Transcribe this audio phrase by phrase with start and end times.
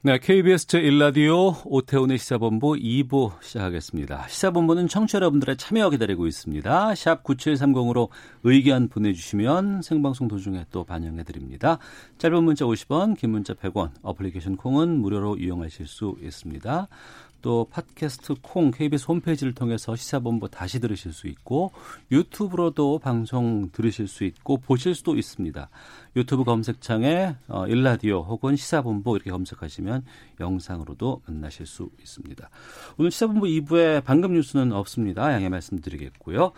[0.00, 4.28] 네, KBS 제1라디오 오태훈의 시사본부 2부 시작하겠습니다.
[4.28, 6.94] 시사본부는 청취자 여러분들의 참여 기다리고 있습니다.
[6.94, 8.08] 샵 9730으로
[8.44, 11.78] 의견 보내주시면 생방송 도중에 또 반영해드립니다.
[12.18, 16.86] 짧은 문자 50원, 긴 문자 100원, 어플리케이션 콩은 무료로 이용하실 수 있습니다.
[17.42, 21.72] 또 팟캐스트 콩 KBS 홈페이지를 통해서 시사본부 다시 들으실 수 있고
[22.10, 25.68] 유튜브로도 방송 들으실 수 있고 보실 수도 있습니다.
[26.16, 30.04] 유튜브 검색창에 어, 일라디오 혹은 시사본부 이렇게 검색하시면
[30.40, 32.48] 영상으로도 만나실 수 있습니다.
[32.96, 35.32] 오늘 시사본부 2부에 방금 뉴스는 없습니다.
[35.32, 36.52] 양해 말씀드리겠고요.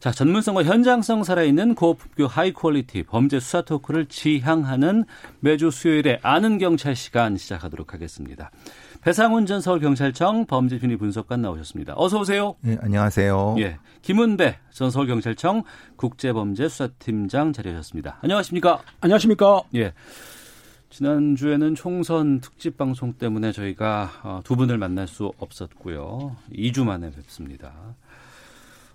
[0.00, 5.04] 자, 전문성과 현장성 살아있는 고품격 high quality 범죄 수사 토크를 지향하는
[5.40, 8.50] 매주 수요일에 아는 경찰 시간 시작하도록 하겠습니다.
[9.04, 11.92] 배상훈 전 서울경찰청 범죄심리 분석관 나오셨습니다.
[11.94, 12.56] 어서 오세요.
[12.62, 13.56] 네, 안녕하세요.
[13.58, 15.62] 예, 김은배 전 서울경찰청
[15.96, 18.16] 국제범죄수사팀장 자리하셨습니다.
[18.22, 18.80] 안녕하십니까?
[19.02, 19.60] 안녕하십니까?
[19.74, 19.92] 예.
[20.88, 26.34] 지난주에는 총선 특집 방송 때문에 저희가 어, 두 분을 만날 수 없었고요.
[26.54, 27.74] 2주 만에 뵙습니다.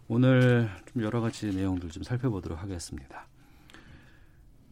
[0.07, 3.27] 오늘 좀 여러 가지 내용들 좀 살펴보도록 하겠습니다.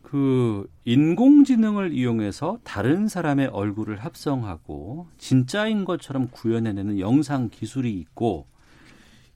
[0.10, 8.48] 그 인공지능을 이용해서 다른 사람의 얼굴을 합성하고 진짜인 것처럼 구현해내는 영상 기술이 있고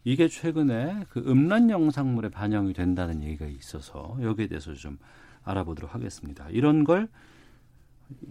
[0.06, 4.98] 이게 최근에 그 음란 영상물에 반영이 된다는 얘기가 있어서 여기에 대해서 좀
[5.44, 6.48] 알아보도록 하겠습니다.
[6.52, 7.10] 이런 걸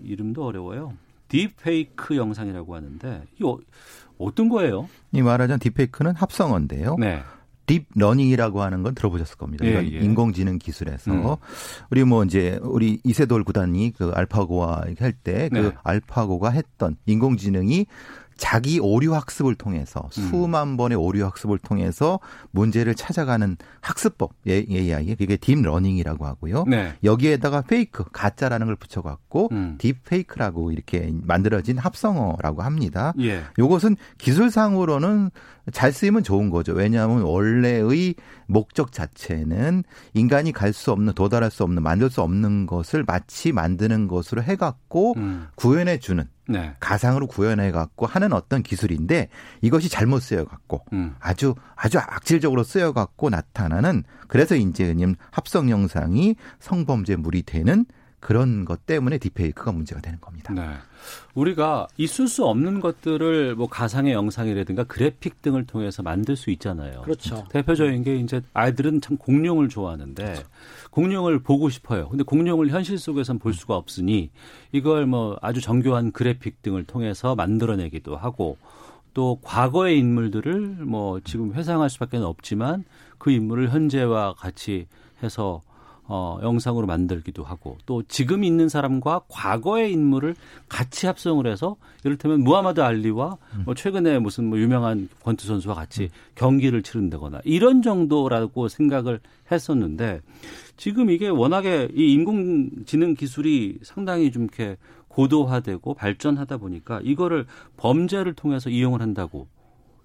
[0.03, 0.95] 이름도 어려워요.
[1.29, 3.59] 딥페이크 영상이라고 하는데 이 어,
[4.17, 4.89] 어떤 거예요?
[5.13, 6.97] 이 말하자면 딥페이크는 합성어인데요.
[6.99, 7.21] 네.
[7.71, 9.65] 딥러닝이라고 하는 건 들어보셨을 겁니다.
[9.65, 9.99] 예, 예.
[9.99, 11.37] 인공지능 기술에서 음.
[11.91, 15.73] 우리 뭐 이제 우리 이세돌 구단이 그 알파고와 할 때그 네.
[15.83, 17.87] 알파고가 했던 인공지능이
[18.41, 20.09] 자기 오류 학습을 통해서 음.
[20.11, 22.19] 수만 번의 오류 학습을 통해서
[22.53, 26.65] 문제를 찾아가는 학습법 예, AI 그게 딥러닝이라고 하고요.
[26.67, 26.95] 네.
[27.05, 29.75] 여기에다가 fake 가짜라는 걸 붙여갖고 음.
[29.79, 33.13] 딥페이크라고 이렇게 만들어진 합성어라고 합니다.
[33.21, 33.43] 예.
[33.59, 35.31] 요것은 기술상으로는
[35.71, 36.73] 잘 쓰이면 좋은 거죠.
[36.73, 38.15] 왜냐하면 원래의
[38.47, 44.09] 목적 자체는 인간이 갈 수 없는 도달할 수 없는 만들 수 없는 것을 마치 만드는
[44.09, 45.49] 것으로 해갖고 음.
[45.57, 46.75] 구현해 주는 네.
[46.81, 49.29] 가상으로 구현해 갖고 하는 어떤 기술인데
[49.61, 51.15] 이것이 잘못 쓰여 갖고 음.
[51.21, 57.85] 아주 아주 악질적으로 쓰여 갖고 나타나는 그래서 이제 님 합성 영상이 성범죄물이 되는
[58.21, 60.53] 그런 것 때문에 딥페이크가 문제가 되는 겁니다.
[60.53, 60.63] 네.
[61.35, 67.01] 우리가 있을 수 없는 것들을 뭐 가상의 영상이라든가 그래픽 등을 통해서 만들 수 있잖아요.
[67.03, 67.47] 그렇죠.
[67.51, 70.43] 대표적인 게 이제 아이들은 참 공룡을 좋아하는데 그렇죠.
[70.91, 72.09] 공룡을 보고 싶어요.
[72.11, 74.31] 근데 공룡을 현실 속에선 볼 수가 없으니
[74.73, 78.59] 이걸 뭐 아주 정교한 그래픽 등을 통해서 만들어내기도 하고
[79.15, 82.85] 또 과거의 인물들을 뭐 지금 회상할 수밖에 없지만
[83.19, 84.87] 그 인물을 현재와 같이
[85.23, 85.63] 해서
[86.13, 90.35] 어, 영상으로 만들기도 하고 또 지금 있는 사람과 과거의 인물을
[90.69, 96.83] 같이 합성을 해서 이를테면 무하마드 알리와 뭐 최근에 무슨 뭐 유명한 권투 선수와 같이 경기를
[96.83, 99.21] 치른다거나 이런 정도라고 생각을
[99.53, 100.21] 했었는데
[100.77, 107.47] 지금 이게 워낙에 이 인공지능 기술이 상당히 좀 이렇게 고도화되고 발전하다 보니까 이거를
[107.77, 109.47] 범죄를 통해서 이용을 한다고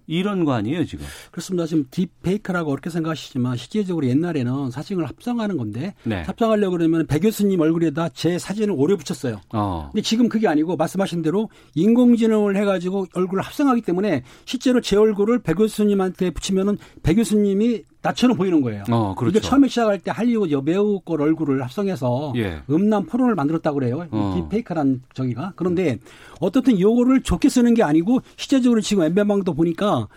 [0.07, 1.05] 이런 거 아니에요 지금?
[1.31, 1.65] 그렇습니다.
[1.65, 6.21] 지금 딥페이크라고 어렵게 생각하시지만 실제적으로 옛날에는 사진을 합성하는 건데 네.
[6.23, 9.41] 합성하려고 그러면 배 교수님 얼굴에다 제 사진을 오려 붙였어요.
[9.53, 9.89] 어.
[9.91, 15.53] 근데 지금 그게 아니고 말씀하신 대로 인공지능을 해가지고 얼굴을 합성하기 때문에 실제로 제 얼굴을 배
[15.53, 18.83] 교수님한테 붙이면은 배 교수님이 나처럼 보이는 거예요.
[18.91, 19.37] 어, 그렇죠.
[19.37, 22.61] 이게 처음에 시작할 때 할리우드 여배우 걸 얼굴을 합성해서 예.
[22.69, 24.05] 음란 포로를 만들었다고 그래요.
[24.11, 24.35] 어.
[24.37, 25.53] 이 딥페이크란 저기가.
[25.55, 25.97] 그런데
[26.39, 30.07] 어떻든 요거를 좋게 쓰는 게 아니고 실제적으로 지금 엠베방도 보니까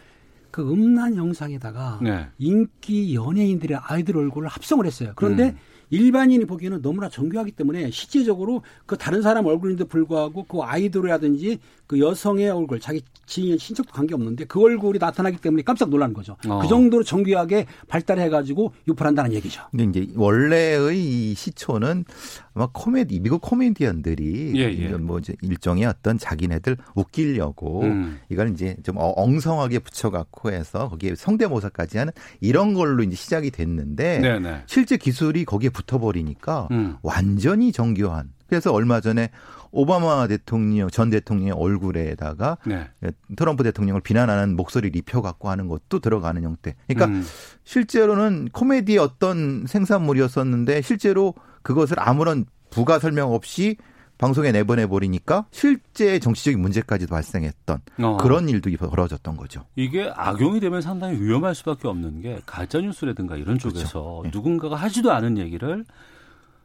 [0.51, 2.27] 그 음란 영상에다가 네.
[2.39, 5.13] 인기 연예인들의 아이들 얼굴을 합성을 했어요.
[5.17, 5.57] 그런데 음.
[5.91, 11.59] 일반인이 보기에는 너무나 정교하기 때문에 실제적으로 그 다른 사람 얼굴인데 불구하고 그 아이돌이라든지
[11.89, 16.37] 그 여성의 얼굴 자기 지인 친척도 관계 없는데 그 얼굴이 나타나기 때문에 깜짝 놀라는 거죠.
[16.47, 16.61] 어.
[16.61, 19.63] 그 정도로 정교하게 발달해 가지고 유포한다는 얘기죠.
[19.71, 22.05] 근데 이제 원래의 이 시초는
[22.53, 24.89] 아마 코미디 미국 코미디언들이 예, 예.
[24.99, 28.21] 뭐 이제 일종의 어떤 자기네들 웃기려고 음.
[28.29, 32.13] 이걸 이제 좀 어- 엉성하게 붙여갖고 해서 거기에 성대모사까지 하는
[32.43, 34.63] 이런 걸로 이제 시작이 됐는데 네네.
[34.67, 36.97] 실제 기술이 거기에 붙어버리니까 음.
[37.01, 39.31] 완전히 정교한 그래서 얼마 전에
[39.79, 42.89] 오바마 대통령 전 대통령의 얼굴에다가 네.
[43.37, 46.75] 트럼프 대통령을 비난하는 목소리를 입혀갖고 하는 것도 들어가는 형태.
[46.89, 47.25] 그러니까 음.
[47.63, 53.77] 실제로는 코미디의 어떤 생산물이었었는데 실제로 그것을 아무런 부가 설명 없이
[54.19, 58.17] 방송에 내보내 버리니까 실제 정치적인 문제까지도 발생했던 어.
[58.17, 59.65] 그런 일도 벌어졌던 거죠.
[59.77, 64.31] 이게 악용이 되면 상당히 위험할 수밖에 없는 게 가짜 뉴스라든가 이런 쪽에서 네.
[64.33, 65.85] 누군가가 하지도 않은 얘기를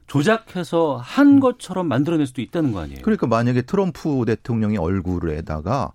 [0.08, 3.00] 조작해서 한 것처럼 만들어낼 수도 있다는 거 아니에요?
[3.04, 5.92] 그러니까 만약에 트럼프 대통령의 얼굴에다가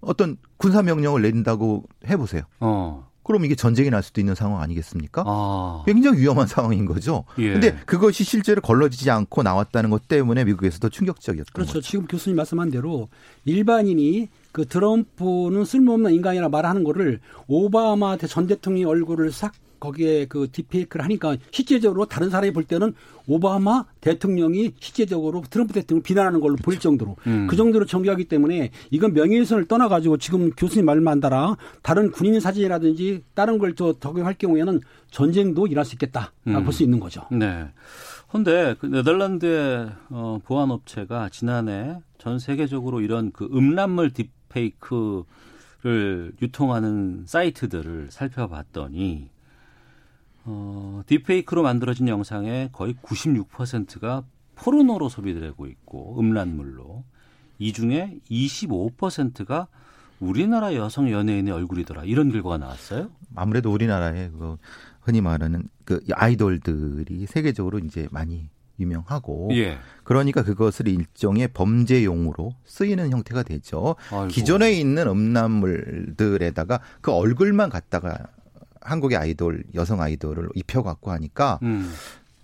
[0.00, 2.42] 어떤 군사 명령을 내린다고 해보세요.
[2.60, 3.08] 어.
[3.24, 5.24] 그럼 이게 전쟁이 날 수도 있는 상황 아니겠습니까?
[5.26, 5.82] 아.
[5.86, 7.24] 굉장히 위험한 상황인 거죠.
[7.38, 7.52] 예.
[7.52, 11.72] 근데 그것이 실제로 걸러지지 않고 나왔다는 것 때문에 미국에서도 충격적이었던 그렇죠.
[11.72, 11.80] 거죠.
[11.80, 13.08] 지금 교수님 말씀한 대로
[13.46, 21.04] 일반인이 그 트럼프는 쓸모없는 인간이라 말하는 거를 오바마 전 대통령 얼굴을 싹 거기에 그 딥페이크를
[21.04, 22.94] 하니까 실제적으로 다른 사람이 볼 때는
[23.26, 27.46] 오바마 대통령이 실제적으로 트럼프 대통령을 비난하는 걸로 보일 정도로 음.
[27.48, 33.58] 그 정도로 정교하기 때문에 이건 명예훼손을 떠나가지고 지금 교수님 말만 따라 다른 군인 사진이라든지 다른
[33.58, 36.64] 걸 저 적용할 경우에는 전쟁도 일할 수 있겠다 음.
[36.64, 37.22] 볼수 있는 거죠.
[37.30, 37.68] 네.
[38.30, 45.24] 근데 그 네덜란드의 어, 보안 업체가 지난해 전 세계적으로 이런 그 음란물 딥페이크를
[46.42, 49.28] 유통하는 사이트들을 살펴봤더니
[50.44, 54.24] 어, 딥페이크로 만들어진 영상의 거의 96%가
[54.56, 57.04] 포르노로 소비되고 있고 음란물로
[57.58, 59.68] 이 중에 25%가
[60.20, 63.10] 우리나라 여성 연예인의 얼굴이더라 이런 결과가 나왔어요.
[63.34, 64.56] 아무래도 우리나라의 그
[65.00, 68.48] 흔히 말하는 그 아이돌들이 세계적으로 이제 많이
[68.78, 69.78] 유명하고 예.
[70.02, 73.96] 그러니까 그것을 일종의 범죄용으로 쓰이는 형태가 되죠.
[74.10, 74.28] 아이고.
[74.28, 78.18] 기존에 있는 음란물들에다가 그 얼굴만 갖다가
[78.84, 81.92] 한국의 아이돌 여성 아이돌을 입혀갖고 하니까 음.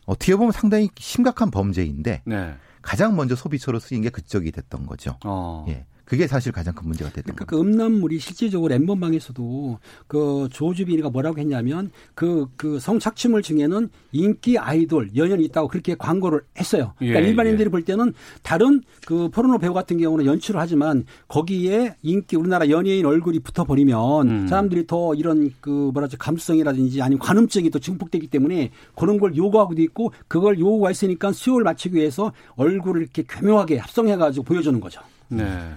[0.07, 2.55] 어떻게 보면 상당히 심각한 범죄인데 네.
[2.83, 5.17] 가장 먼저 소비처로 쓰인 게 그쪽이 됐던 거죠.
[5.25, 5.67] 어.
[5.69, 5.87] 예.
[6.11, 7.45] 그게 사실 가장 큰 문제가 됐던 그러니까.
[7.45, 9.79] 그 음란물이 실질적으로 엠번방에서도
[10.09, 16.93] 그 조주빈이가 뭐라고 했냐면 그 그 성착취물 중에는 인기 아이돌 연연이 있다고 그렇게 광고를 했어요.
[16.99, 17.71] 그러니까 예, 일반인들이 예.
[17.71, 18.13] 볼 때는
[18.43, 24.31] 다른 그 포르노 배우 같은 경우는 연출을 하지만 거기에 인기 우리나라 연예인 얼굴이 붙어 버리면
[24.31, 24.47] 음.
[24.49, 30.13] 사람들이 더 이런 그 뭐라지 감수성이라든지 아니면 관음증이 또 증폭되기 때문에 그런 걸 요구하고도 있고
[30.29, 35.01] 그걸 요구가 있으니까 수요를 맞추기 위해서 얼굴을 이렇게 교묘하게 합성해 가지고 보여주는 거죠.
[35.29, 35.71] 네.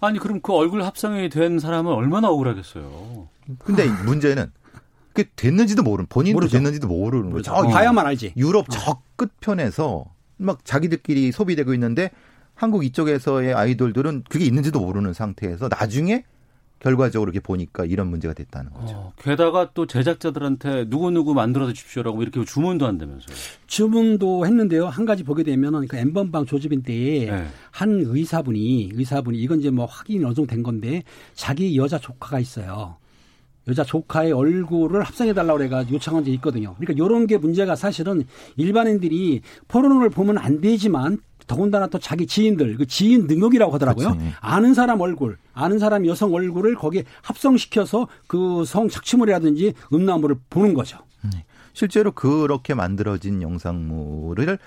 [0.00, 3.28] 아니 그럼 그 얼굴 합성이 된 사람은 얼마나 억울하겠어요.
[3.58, 4.50] 근데 문제는
[5.12, 6.52] 그게 됐는지도 모르는 본인도 모르죠.
[6.52, 7.52] 됐는지도 모르는 거죠.
[7.52, 8.34] 어, 봐야만 알지.
[8.36, 10.04] 유럽 저 끝편에서
[10.36, 12.10] 막 자기들끼리 소비되고 있는데
[12.54, 16.24] 한국 이쪽에서의 아이돌들은 그게 있는지도 모르는 상태에서 나중에
[16.80, 18.96] 결과적으로 이렇게 보니까 이런 문제가 됐다는 거죠.
[18.96, 23.36] 어, 게다가 또 제작자들한테 누구누구 만들어 주십시오라고 이렇게 주문도 한다면서요.
[23.66, 24.86] 주문도 했는데요.
[24.88, 26.46] 한 가지 보게 되면은 그 엠번방
[26.82, 27.46] 때에 네.
[27.70, 31.02] 한 의사분이 의사분이 이건 이제 뭐 확인이 어느 정도 된 건데
[31.34, 32.96] 자기 여자 조카가 있어요.
[33.68, 36.74] 여자 조카의 얼굴을 합성해 달라고 그래가지고 요청한 적이 있거든요.
[36.78, 38.24] 그러니까 이런 게 문제가 사실은
[38.56, 41.18] 일반인들이 포르노를 보면 안 되지만
[41.50, 44.10] 더군다나 또 자기 지인들, 그 지인 능력이라고 하더라고요.
[44.12, 44.32] 그렇지.
[44.40, 50.98] 아는 사람 얼굴, 아는 사람 여성 얼굴을 거기에 합성시켜서 그 성 착취물이라든지 음란물을 보는 거죠.
[51.72, 54.58] 실제로 그렇게 만들어진 영상물을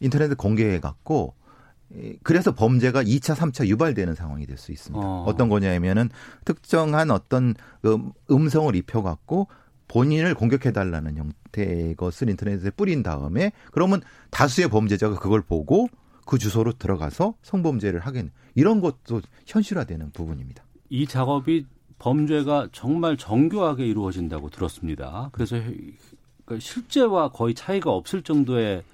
[0.00, 1.34] 인터넷에 공개해 갖고
[2.22, 5.04] 그래서 범죄가 2차, 3차 유발되는 상황이 될 수 있습니다.
[5.04, 5.24] 어.
[5.26, 5.36] 어.
[5.36, 6.08] 떤 거냐면은
[6.44, 9.48] 특정한 어떤 음- 음성을 입혀 갖고
[9.88, 15.88] 본인을 공격해 달라는 형태의 것을 인터넷에 뿌린 다음에 그러면 다수의 범죄자가 그걸 보고
[16.30, 18.30] 그 주소로 들어가서 성범죄를 하겠네.
[18.54, 20.62] 이런 것도 현실화되는 부분입니다.
[20.88, 21.66] 이 작업이
[21.98, 25.30] 범죄가 정말 정교하게 이루어진다고 들었습니다.
[25.32, 25.56] 그래서
[26.44, 28.84] 그 실제와 거의 차이가 없을 정도의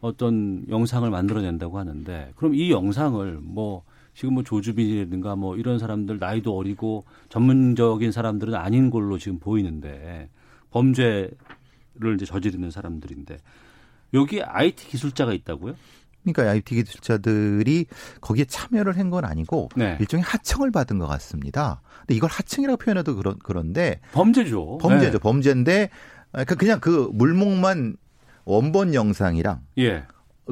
[0.00, 6.56] 어떤 영상을 만들어낸다고 하는데 그럼 이 영상을 뭐 지금 뭐 조주빈이라든가 뭐 이런 사람들 나이도
[6.56, 10.28] 어리고 전문적인 사람들은 아닌 걸로 지금 보이는데
[10.72, 11.36] 범죄를
[12.16, 13.38] 이제 저지르는 사람들인데
[14.14, 15.76] 여기 IT 기술자가 있다고요?
[16.24, 17.86] 그러니까 IT 기술자들이
[18.20, 19.96] 거기에 참여를 한 건 아니고 네.
[20.00, 21.82] 일종의 하청을 받은 것 같습니다.
[22.00, 24.78] 근데 이걸 하청이라고 표현해도 그런 그런데 범죄죠.
[24.78, 25.12] 범죄죠.
[25.12, 25.18] 네.
[25.18, 25.90] 범죄인데
[26.30, 27.96] 그러니까 그냥 그 물목만
[28.44, 30.04] 원본 영상이랑 예.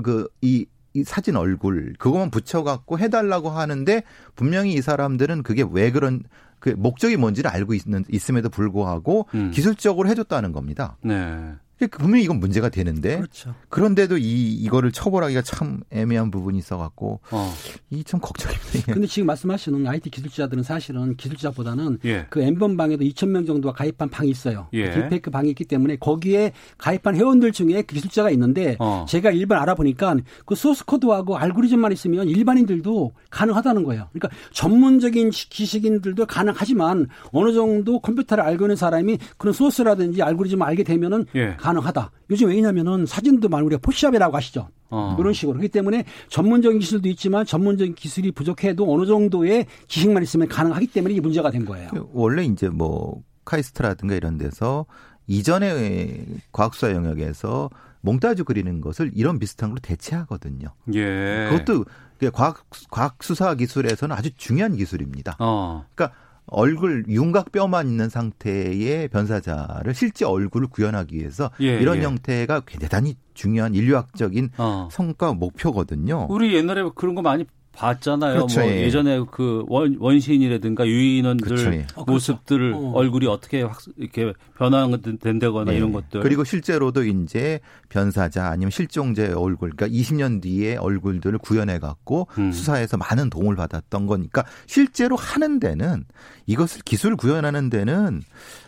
[0.03, 4.03] 그이 이 사진 얼굴 그것만 붙여갖고 해달라고 하는데
[4.35, 6.23] 분명히 이 사람들은 그게 왜 그런
[6.59, 9.50] 그 목적이 뭔지를 알고 있는 있음에도 불구하고 음.
[9.53, 10.97] 기술적으로 해줬다는 겁니다.
[11.03, 11.53] 네.
[11.89, 13.55] 분명히 이건 문제가 되는데 그렇죠.
[13.69, 17.53] 그런데도 이 이거를 처벌하기가 참 애매한 부분이 있어갖고 어.
[17.91, 18.93] 이참 걱정입니다.
[18.93, 22.27] 근데 지금 말씀하시는 IT 기술자들은 사실은 기술자보다는 예.
[22.31, 24.69] 그 엠번 방에도 2천 명 정도가 가입한 방이 있어요.
[24.73, 24.91] 예.
[24.91, 29.05] 딥페이크 방이 있기 때문에 거기에 가입한 회원들 중에 그 기술자가 있는데 어.
[29.09, 34.09] 제가 일반 알아보니까 그 소스 코드하고 알고리즘만 있으면 일반인들도 가능하다는 거예요.
[34.13, 40.85] 그러니까 전문적인 지- 지식인들도 가능하지만 어느 정도 컴퓨터를 알고 있는 사람이 그런 소스라든지 알고리즘을 알게
[40.85, 41.55] 되면은 예.
[41.71, 42.11] 가능하다.
[42.31, 44.69] 요즘 왜냐면은 사진도 많이 우리가 포샵이라고 하시죠.
[44.91, 45.15] 어.
[45.17, 45.59] 그런 식으로.
[45.59, 51.21] 그렇기 때문에 전문적인 기술도 있지만 전문적인 기술이 부족해도 어느 정도의 지식만 있으면 가능하기 때문에 이게
[51.21, 51.91] 문제가 된 거예요.
[52.12, 54.87] 원래 이제 뭐 카이스트라든가 이런 데서
[55.27, 57.71] 이전에 과학수사 영역에서
[58.03, 60.69] 몽따주 그리는 것을 이런 비슷한 걸로 대체하거든요.
[60.95, 61.49] 예.
[61.50, 61.85] 그것도
[62.19, 65.37] 그 과학 과학 수사 기술에서는 아주 중요한 기술입니다.
[65.39, 65.85] 어.
[65.95, 66.17] 그러니까
[66.50, 72.02] 얼굴 윤곽 뼈만 있는 상태의 변사자를 실제 얼굴을 구현하기 위해서 예, 이런 예.
[72.02, 74.88] 형태가 대단히 중요한 인류학적인 어.
[74.90, 76.26] 성과 목표거든요.
[76.28, 78.35] 우리 옛날에 그런 거 많이 봤잖아요.
[78.35, 78.83] 그렇죠, 뭐 예.
[78.83, 81.87] 예전에 그 원, 원시인이라든가 유인원들 그렇죠, 예.
[81.95, 82.12] 어, 그렇죠.
[82.12, 82.93] 모습들 어.
[82.95, 85.77] 얼굴이 어떻게 확 이렇게 변화된다거나 네.
[85.77, 86.21] 이런 것들.
[86.21, 92.53] 그리고 실제로도 이제 변사자 아니면 실종자의 얼굴, 그러니까 20년 뒤에 얼굴들을 구현해 갖고 음.
[92.53, 96.05] 수사에서 많은 도움을 받았던 거니까 실제로 하는 데는
[96.47, 98.23] 이것을 기술 구현하는 데는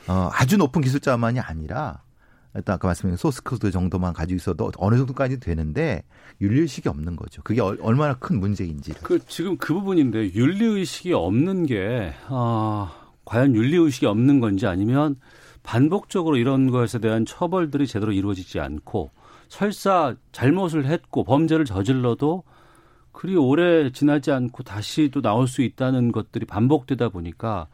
[0.08, 2.02] 어, 아주 높은 기술자만이 아니라
[2.54, 6.02] 일단 아까 말씀드린 소스 코드 정도만 가지고 있어도 어느 정도까지 되는데
[6.40, 7.42] 윤리 의식이 없는 거죠.
[7.42, 9.00] 그게 얼- 얼마나 큰 문제인지를.
[9.02, 12.92] 그 지금 그 부분인데 윤리 의식이 없는 게 아,
[13.24, 15.16] 과연 윤리 의식이 없는 건지 아니면
[15.62, 19.10] 반복적으로 이런 것에 대한 처벌들이 제대로 이루어지지 않고
[19.48, 22.42] 설사 잘못을 했고 범죄를 저질러도
[23.12, 27.68] 그리 오래 지나지 않고 다시 또 나올 수 있다는 것들이 반복되다 보니까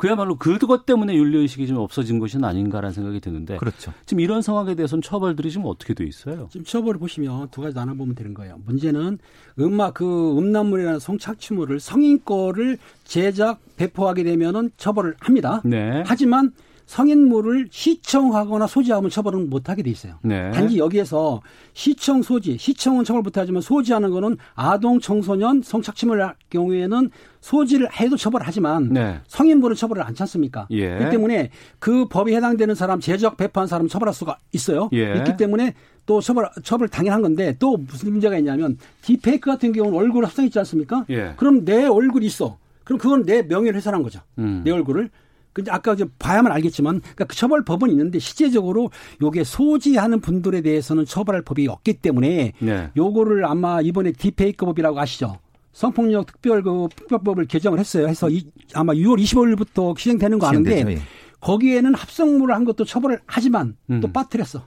[0.00, 3.92] 그야말로 그것 때문에 윤리의식이 좀 없어진 것은 아닌가라는 생각이 드는데 그렇죠.
[4.06, 6.48] 지금 이런 상황에 대해서는 처벌들이 지금 어떻게 돼 있어요?
[6.50, 8.58] 지금 처벌을 보시면 두 가지 나눠보면 되는 거예요.
[8.64, 9.18] 문제는
[9.58, 15.60] 음악 그 음란물이라는 성착취물을 성인 거를 제작 배포하게 되면은 처벌을 합니다.
[15.66, 16.02] 네.
[16.06, 16.52] 하지만
[16.90, 20.14] 성인물을 시청하거나 소지하면 처벌은 못하게 돼 있어요.
[20.22, 20.50] 네.
[20.50, 21.40] 단지 여기에서
[21.72, 28.88] 시청 소지, 시청은 처벌 못하지만 소지하는 거는 아동 청소년 성착취물 할 경우에는 소지를 해도 처벌하지만
[28.88, 29.20] 네.
[29.28, 30.66] 성인물은 처벌을 않지 않습니까?
[30.70, 30.88] 예.
[30.88, 34.88] 그렇기 때문에 그 법에 해당되는 사람 제작 배포한 사람 처벌할 수가 있어요.
[34.92, 35.14] 예.
[35.18, 35.74] 있기 때문에
[36.06, 41.04] 또 처벌 처벌 당연한 건데 또 무슨 문제가 있냐면 디페이크 같은 경우는 얼굴 합성했지 않습니까?
[41.10, 41.34] 예.
[41.36, 42.58] 그럼 내 얼굴이 있어.
[42.82, 44.18] 그럼 그건 내 명예를 훼손한 거죠.
[44.38, 44.62] 음.
[44.64, 45.10] 내 얼굴을.
[45.52, 48.90] 근데 아까 이제 봐야만 알겠지만 그러니까 그 처벌법은 있는데 실제적으로
[49.20, 52.90] 요게 소지하는 분들에 대해서는 처벌할 법이 없기 때문에 네.
[52.96, 55.38] 요거를 아마 이번에 디페이크법이라고 아시죠?
[55.72, 58.08] 성폭력 특별 그 특별법을 개정을 했어요.
[58.08, 60.98] 해서 이, 아마 6월 25일부터 시행되는 거 아는데 예.
[61.40, 64.12] 거기에는 합성물을 한 것도 처벌을 하지만 또 음.
[64.12, 64.64] 빠뜨렸어.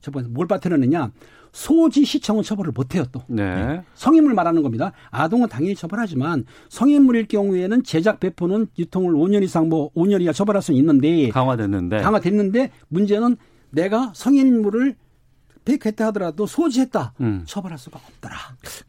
[0.00, 1.12] 저번에 뭘 빠뜨렸느냐?
[1.52, 3.22] 소지 시청은 처벌을 못해요 또.
[3.28, 3.82] 네.
[3.94, 4.92] 성인물 말하는 겁니다.
[5.10, 10.78] 아동은 당연히 처벌하지만 성인물일 경우에는 제작 배포는 유통을 5년 이상 뭐 5년 이하 처벌할 수는
[10.80, 12.00] 있는데 강화됐는데.
[12.00, 13.36] 강화됐는데 문제는
[13.70, 14.96] 내가 성인물을
[15.64, 17.42] 페이크했다 하더라도 소지했다 음.
[17.46, 18.36] 처벌할 수가 없더라.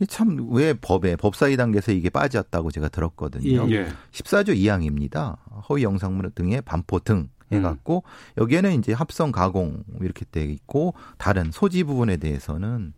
[0.07, 3.69] 참 왜 법에 법사위 단계에서 이게 빠졌다고 제가 들었거든요.
[3.71, 3.87] 예.
[4.11, 5.37] 14조 2항입니다.
[5.69, 8.03] 허위 영상물 등의 반포 등 해갖고
[8.37, 12.93] 여기에는 이제 합성 가공 이렇게 돼 있고 다른 소지 부분에 대해서는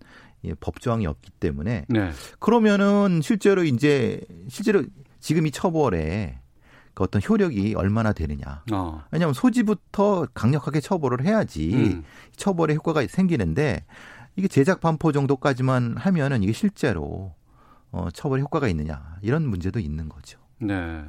[0.45, 2.11] 예, 법 조항이 없기 때문에 네.
[2.39, 4.83] 그러면은 실제로 이제 실제로
[5.19, 6.39] 지금 이 처벌에
[6.93, 8.63] 그 어떤 효력이 얼마나 되느냐.
[8.71, 9.03] 어.
[9.11, 12.03] 왜냐하면 소지부터 강력하게 처벌을 해야지 음.
[12.37, 13.83] 처벌의 효과가 생기는데
[14.37, 17.33] 이게 제작 반포 정도까지만 하면은 이게 실제로
[17.91, 20.39] 어, 처벌 효과가 있느냐 이런 문제도 있는 거죠.
[20.59, 21.03] 네.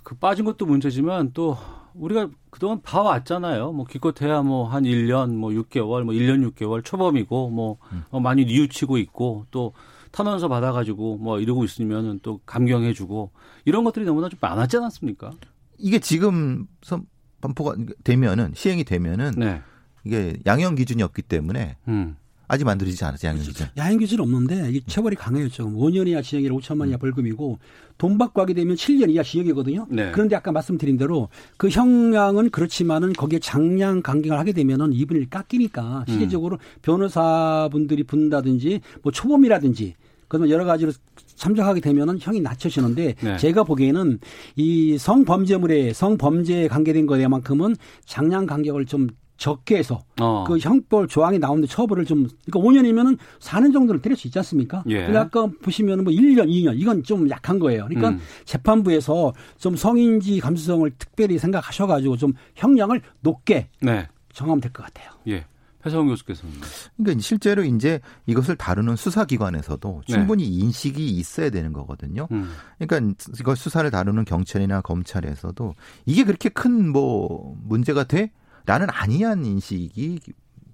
[0.00, 1.56] 하, 그 빠진 것도 문제지만 또
[1.94, 3.72] 우리가 그동안 봐왔잖아요.
[3.72, 7.78] 뭐 기껏해야 뭐 한 1년, 뭐 6개월, 뭐 1년 6개월 초범이고 뭐
[8.10, 9.72] 어, 많이 뉘우치고 있고 또
[10.12, 13.30] 탄원서 받아가지고 뭐 이러고 있으면은 또 감경해주고
[13.64, 15.30] 이런 것들이 너무나 좀 많았지 않았습니까?
[15.78, 17.06] 이게 지금 선-
[17.40, 19.62] 반포가 되면은 시행이 되면은 네.
[20.04, 22.16] 이게 양형 기준이 없기 때문에 음.
[22.50, 23.66] 아직 만들어지지 않았죠 양형 기준.
[23.76, 27.60] 야행 기준 없는데 이 처벌이 강해요 지금 5년 이하 징역이라 5천만 이하 벌금이고
[27.96, 29.86] 돈 받고 하게 되면 7년 이하 징역이거든요.
[29.88, 30.10] 네.
[30.10, 36.58] 그런데 아까 말씀드린 대로 그 형량은 그렇지만은 거기에 장량 강경을 하게 되면은 이분이 깎이니까 실질적으로
[36.82, 39.94] 변호사분들이 분다든지 뭐 초범이라든지
[40.26, 40.92] 그러면 여러 가지로
[41.36, 43.36] 참작하게 되면은 형이 낮춰지는데 네.
[43.36, 44.18] 제가 보기에는
[44.56, 47.76] 이 성범죄물에 성범죄에 관계된 거에 만큼은
[48.06, 49.08] 장량 간격을 좀
[49.40, 50.44] 적게 해서 어.
[50.46, 54.84] 그 형벌 조항이 나오는데 처벌을 좀 그러니까 5년이면은 4년 정도는 때릴 수 있지 않습니까?
[54.88, 55.06] 예.
[55.06, 57.86] 근데 아까 보시면은 뭐 1년, 2년 이건 좀 약한 거예요.
[57.88, 58.20] 그러니까 음.
[58.44, 64.06] 재판부에서 좀 성인지 감수성을 특별히 생각하셔 가지고 좀 형량을 높게 네.
[64.34, 65.10] 정하면 될 것 같아요.
[65.28, 65.46] 예.
[65.82, 66.54] 배성훈 교수께서는.
[66.98, 70.12] 그러니까 실제로 이제 이것을 다루는 수사기관에서도 네.
[70.14, 72.28] 충분히 인식이 있어야 되는 거거든요.
[72.32, 72.50] 음.
[72.78, 78.30] 그러니까 이거 수사를 다루는 경찰이나 검찰에서도 이게 그렇게 큰 뭐 문제가 돼?
[78.70, 80.20] 라는 아니한 인식이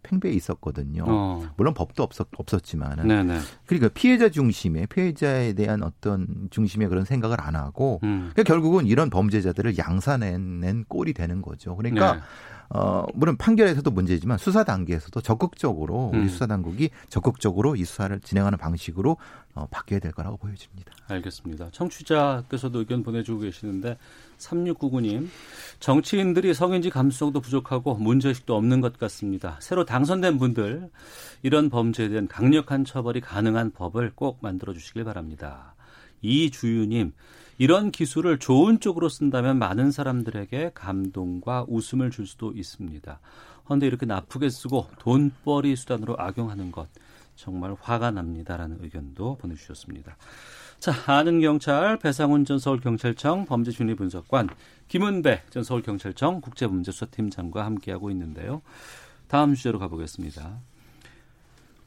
[0.02, 1.04] 팽배해 있었거든요.
[1.08, 1.48] 어.
[1.56, 3.08] 물론 법도 없었, 없었지만은.
[3.08, 3.38] 네네.
[3.64, 8.30] 그러니까 피해자 중심의 피해자에 대한 어떤 중심의 그런 생각을 안 하고 음.
[8.34, 11.74] 그러니까 결국은 이런 범죄자들을 양산낸 꼴이 되는 거죠.
[11.74, 12.20] 그러니까 네.
[12.70, 16.28] 어 물론 판결에서도 문제지만 수사 단계에서도 적극적으로 우리 음.
[16.28, 19.16] 수사 당국이 적극적으로 이 수사를 진행하는 방식으로
[19.54, 20.92] 어 바뀌어야 될 거라고 보여집니다.
[21.08, 21.70] 알겠습니다.
[21.70, 23.96] 청취자께서도 의견 보내주고 계시는데
[24.38, 25.28] 3699님
[25.80, 29.56] 정치인들이 성인지 감수성도 부족하고 문제의식도 없는 것 같습니다.
[29.61, 30.90] 새로 당선된 분들
[31.42, 35.75] 이런 범죄에 대한 강력한 처벌이 가능한 법을 꼭 만들어 주시길 바랍니다.
[36.23, 37.12] 이주유님
[37.58, 43.18] 이런 기술을 좋은 쪽으로 쓴다면 많은 사람들에게 감동과 웃음을 줄 수도 있습니다.
[43.64, 46.88] 그런데 이렇게 나쁘게 쓰고 돈벌이 수단으로 악용하는 것
[47.34, 50.16] 정말 화가 납니다라는 의견도 보내주셨습니다.
[50.78, 54.48] 자, 아는 경찰 배상훈 전 서울경찰청 범죄심리분석관
[54.88, 58.62] 김은배 전 서울경찰청 국제범죄수사팀장과 함께하고 있는데요.
[59.28, 60.60] 다음 주제로 가보겠습니다.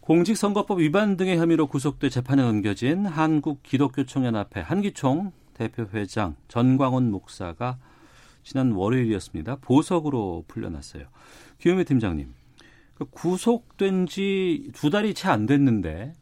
[0.01, 7.77] 공직선거법 위반 등의 혐의로 구속돼 재판에 넘겨진 한국기독교총연합회 한기총 대표 회장 전광훈 목사가
[8.43, 9.57] 지난 월요일이었습니다.
[9.57, 11.03] 보석으로 풀려났어요.
[11.59, 12.33] 김은배 팀장님,
[12.95, 16.13] 그 구속된 지 두 달이 채 안 됐는데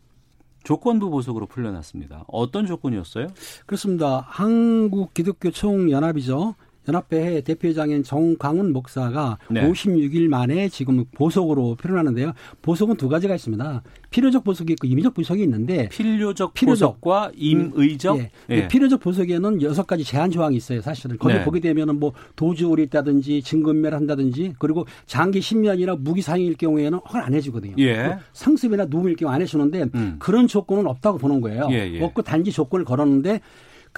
[0.63, 2.25] 조건부 보석으로 풀려났습니다.
[2.27, 3.27] 어떤 조건이었어요?
[3.67, 4.21] 그렇습니다.
[4.27, 6.55] 한국 기독교 총연합이죠.
[6.87, 9.67] 연합회 대표장인 정광훈 목사가 네.
[9.67, 12.33] 56일 만에 지금 보석으로 풀려나는데요.
[12.61, 13.83] 보석은 두 가지가 있습니다.
[14.09, 17.01] 필요적 보석이 있고 임의적 보석이 있는데 필요적, 필요적.
[17.01, 18.17] 보석과 임의적.
[18.19, 18.31] 예.
[18.47, 20.81] 근데 필요적 보석에는 여섯 가지 제한 조항이 있어요.
[20.81, 21.43] 사실은 거기 네.
[21.43, 27.33] 보게 되면은 뭐 도주를 있다든지 증거인멸을 한다든지 그리고 장기 10년이나 무기 사형일 경우에는 허가 안
[27.33, 27.75] 해주거든요.
[27.79, 28.07] 예.
[28.07, 30.15] 뭐 상습이나 누움일 경우 안 해주는데 음.
[30.19, 31.67] 그런 조건은 없다고 보는 거예요.
[31.71, 32.03] 예, 예.
[32.03, 33.41] 없고 단지 조건을 걸었는데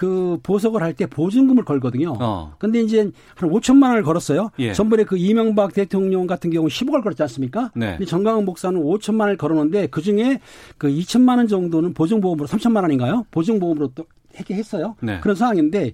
[0.00, 2.14] 그 보석을 할 때 보증금을 걸거든요.
[2.18, 2.54] 어.
[2.58, 4.50] 근데 이제 한 5천만 원을 걸었어요.
[4.58, 4.72] 예.
[4.72, 7.70] 전번에 그 이명박 대통령 같은 경우 10억을 걸었지 않습니까?
[7.76, 7.90] 네.
[7.98, 10.40] 근데 정강훈 목사는 5천만 원을 걸었는데 그 중에
[10.78, 13.26] 그 2천만 원 정도는 보증보험으로 3천만 원인가요?
[13.30, 14.04] 보증보험으로 또
[14.36, 14.96] 해결했어요.
[15.02, 15.20] 네.
[15.20, 15.92] 그런 상황인데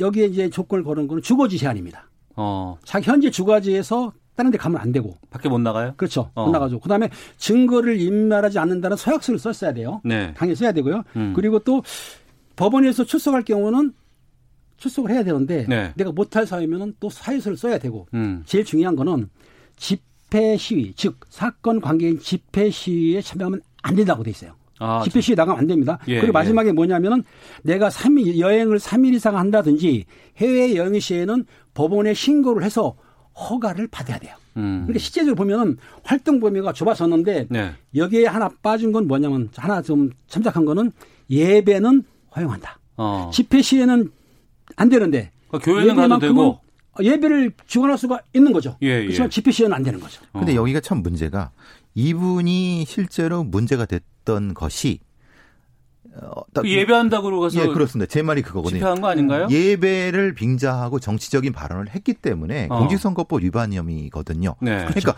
[0.00, 2.08] 여기에 이제 조건을 거는 거는 주거지 제한입니다.
[2.34, 5.14] 어, 자기 현재 주거지에서 다른 데 가면 안 되고.
[5.30, 5.94] 밖에 못 나가요?
[5.96, 6.30] 그렇죠.
[6.34, 6.44] 어.
[6.46, 6.80] 못 나가죠.
[6.80, 10.00] 그 다음에 증거를 인멸하지 않는다는 서약서를 썼어야 돼요.
[10.04, 10.34] 네.
[10.36, 11.04] 당연히 써야 되고요.
[11.14, 11.32] 음.
[11.36, 11.82] 그리고 또
[12.58, 13.92] 법원에서 출석할 경우는
[14.78, 15.92] 출석을 해야 되는데 네.
[15.96, 18.42] 내가 못할 사유면은 또 사유서를 써야 되고 음.
[18.46, 19.28] 제일 중요한 거는
[19.76, 24.54] 집회 시위 즉 사건 관계인 집회 시위에 참여하면 안 된다고 돼 있어요.
[24.80, 25.98] 아, 집회 시위 나가면 안 됩니다.
[26.08, 27.22] 예, 그리고 마지막에 뭐냐면은
[27.62, 30.04] 내가 3일 여행을 3일 이상 한다든지
[30.36, 31.44] 해외 여행 시에는
[31.74, 32.96] 법원에 신고를 해서
[33.36, 34.34] 허가를 받아야 돼요.
[34.56, 34.82] 음.
[34.86, 37.72] 그러니까 실제적으로 보면은 활동 범위가 좁아졌는데 네.
[37.94, 40.90] 여기에 하나 빠진 건 뭐냐면 하나 좀 참작한 거는
[41.30, 42.02] 예배는
[42.36, 42.78] 허용한다.
[42.96, 43.30] 어.
[43.32, 44.10] 집회 시에는
[44.76, 46.60] 안 되는데 그러니까 교회는 가도 되고.
[47.00, 48.76] 예배를 주관할 수가 있는 거죠.
[48.82, 49.02] 예, 예.
[49.04, 50.20] 그렇지만 집회 시에는 안 되는 거죠.
[50.32, 50.56] 근데 어.
[50.56, 51.52] 여기가 참 문제가
[51.94, 54.98] 이분이 실제로 문제가 됐던 것이
[56.20, 58.10] 어, 딱- 그 예배한다고 가서 예, 그렇습니다.
[58.10, 58.80] 제 말이 그거거든요.
[58.80, 59.46] 집회한 거 아닌가요?
[59.48, 62.78] 예배를 빙자하고 정치적인 발언을 했기 때문에 어.
[62.80, 64.56] 공직선거법 위반 혐의거든요.
[64.60, 64.84] 네.
[64.86, 65.14] 그러니까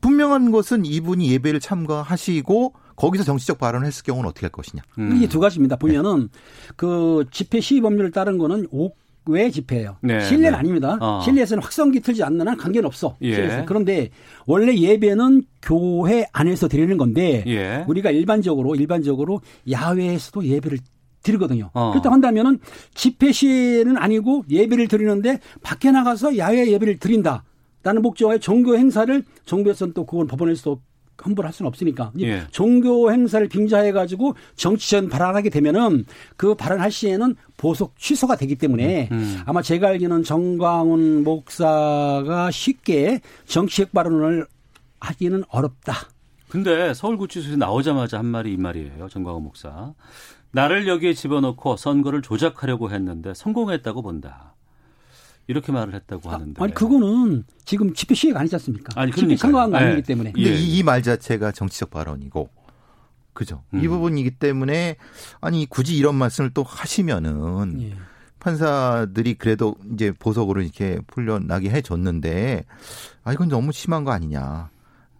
[0.00, 4.82] 분명한 것은 이분이 예배를 참가하시고 거기서 정치적 발언을 했을 경우는 어떻게 할 것이냐.
[4.98, 5.16] 음.
[5.16, 5.76] 이게 두 가지입니다.
[5.76, 6.28] 보면은
[6.76, 9.96] 그 집회 시위 법률을 따른 거는 옥 외 집회예요.
[10.00, 10.56] 네, 실내는 네.
[10.56, 10.96] 아닙니다.
[11.00, 11.20] 어.
[11.22, 13.16] 실내에서는 확성기 틀지 않는 한 관계는 없어.
[13.22, 13.62] 예.
[13.66, 14.08] 그런데
[14.46, 17.84] 원래 예배는 교회 안에서 드리는 건데 예.
[17.86, 20.78] 우리가 일반적으로 일반적으로 야외에서도 예배를
[21.22, 21.70] 드리거든요.
[21.74, 21.90] 어.
[21.90, 22.58] 그렇다고 한다면은
[22.94, 27.44] 집회 시에는 아니고 예배를 드리는데 밖에 나가서 야외 예배를 드린다.
[27.82, 30.80] 라는 목적의 종교 행사를 정부에서는 또 그건 법원에서도
[31.18, 32.42] 함부로 할 수는 없으니까 이 예.
[32.50, 36.04] 종교 행사를 빙자해 가지고 정치적 발언하게 되면은
[36.36, 39.40] 그 발언할 시에는 보석 취소가 되기 때문에 음.
[39.44, 44.46] 아마 제가 알기는 정광훈 목사가 쉽게 정치적 발언을
[45.00, 45.94] 하기는 어렵다.
[46.48, 49.08] 근데 서울구치소에서 나오자마자 한 말이 이 말이에요.
[49.08, 49.92] 정광호 목사.
[50.52, 54.54] 나를 여기에 집어넣고 선거를 조작하려고 했는데 성공했다고 본다.
[55.48, 56.62] 이렇게 말을 했다고 하는데.
[56.62, 58.92] 아니 그거는 지금 집회 시위가 아니지 않습니까?
[59.00, 59.38] 아니, 집회 그러니까요.
[59.38, 59.84] 참가한 거 네.
[59.86, 60.32] 아니기 때문에.
[60.32, 60.54] 근데 예.
[60.54, 62.50] 이말 자체가 정치적 발언이고
[63.32, 63.62] 그죠.
[63.72, 63.88] 이 음.
[63.88, 64.96] 부분이기 때문에
[65.40, 67.94] 아니 굳이 이런 말씀을 또 하시면은 예.
[68.40, 72.66] 판사들이 그래도 이제 보석으로 이렇게 풀려나게 해줬는데
[73.24, 74.70] 아 이건 너무 심한 거 아니냐.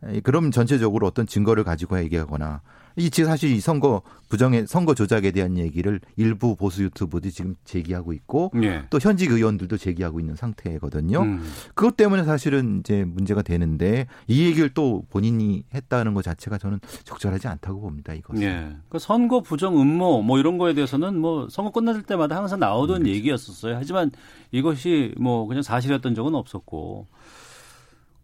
[0.04, 2.60] 에, 그럼 전체적으로 어떤 증거를 가지고 얘기하거나
[2.98, 8.12] 이 지금 사실 이 선거 부정의 선거 조작에 대한 얘기를 일부 보수 유튜브들이 지금 제기하고
[8.12, 8.82] 있고 예.
[8.90, 11.22] 또 현직 의원들도 제기하고 있는 상태거든요.
[11.22, 11.44] 음.
[11.74, 17.48] 그것 때문에 사실은 이제 문제가 되는데 이 얘기를 또 본인이 했다는 것 자체가 저는 적절하지
[17.48, 18.12] 않다고 봅니다.
[18.12, 18.42] 이것은.
[18.42, 18.68] 예.
[18.88, 23.06] 그 선거 부정 음모 뭐 이런 거에 대해서는 뭐 선거 끝날 때마다 항상 나오던 음,
[23.06, 23.76] 얘기였었어요.
[23.76, 24.10] 하지만
[24.50, 27.06] 이것이 뭐 그냥 사실이었던 적은 없었고.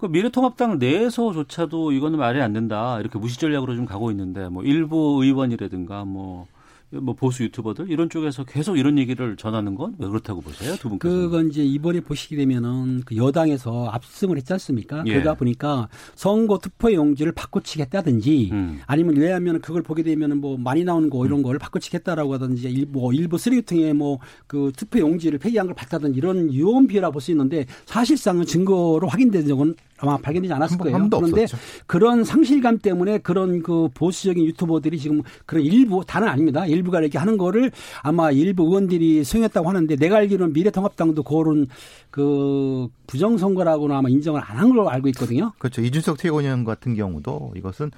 [0.04, 3.00] 그 미래통합당 내에서조차도 이거는 말이 안 된다.
[3.00, 6.46] 이렇게 무시 전략으로 좀 가고 있는데 뭐 일부 의원이라든가 뭐,
[6.90, 10.76] 뭐 보수 유튜버들 이런 쪽에서 계속 이런 얘기를 전하는 건 왜 그렇다고 보세요?
[10.76, 11.12] 두 분께서.
[11.12, 15.02] 그건 이제 이번에 보시게 되면은 그 여당에서 압승을 했지 않습니까?
[15.06, 15.12] 예.
[15.14, 18.80] 그러다 보니까 선거 투표 용지를 바꿔치겠다든지 음.
[18.86, 23.12] 아니면 왜냐하면 그걸 보게 되면은 뭐 많이 나오는 거 이런 걸 바꿔치겠다라고 하든지 일부 뭐
[23.12, 27.66] 일부 쓰레기통에 뭐 그 투표 용지를 폐기한 걸 봤다든지 이런 유언 비어라 볼 수 있는데
[27.86, 30.94] 사실상은 증거로 확인된 적은 아마 발견되지 않았을 거예요.
[30.96, 31.62] 한 번도 그런데 없었죠.
[31.86, 36.66] 그런 상실감 때문에 그런 그 보수적인 유튜버들이 지금 그런 일부 다는 아닙니다.
[36.66, 37.70] 일부가 이렇게 하는 거를
[38.02, 41.68] 아마 일부 의원들이 수용했다고 하는데 내가 알기로는 미래통합당도 그런
[42.10, 45.52] 그 부정선거라고는 아마 인정을 안 한 걸로 알고 있거든요.
[45.58, 45.82] 그렇죠.
[45.82, 47.90] 이준석 최고위원 같은 경우도 이것은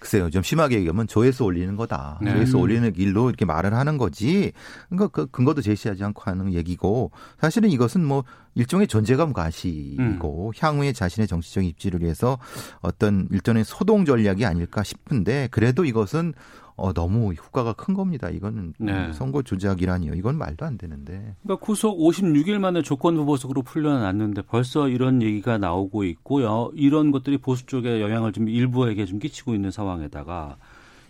[0.00, 2.18] 글쎄요, 좀 심하게 얘기하면 조회수 올리는 거다.
[2.22, 2.32] 네.
[2.32, 4.52] 조회수 올리는 길로 이렇게 말을 하는 거지.
[4.88, 11.28] 그러니까 그 근거도 제시하지 않고 하는 얘기고 사실은 이것은 뭐 일종의 존재감 가시고 향후에 자신의
[11.28, 12.38] 정치적 입지를 위해서
[12.80, 16.32] 어떤 일종의 소동 전략이 아닐까 싶은데 그래도 이것은
[16.80, 18.30] 어, 너무 효과가 큰 겁니다.
[18.30, 19.12] 이거는 네.
[19.12, 20.14] 선거 조작이라니요.
[20.14, 21.34] 이건 말도 안 되는데.
[21.42, 26.70] 그러니까 구속 56일 만에 조건부 보석으로 풀려났는데 벌써 이런 얘기가 나오고 있고요.
[26.74, 30.56] 이런 것들이 보수 쪽에 영향을 좀 일부에게 좀 끼치고 있는 상황에다가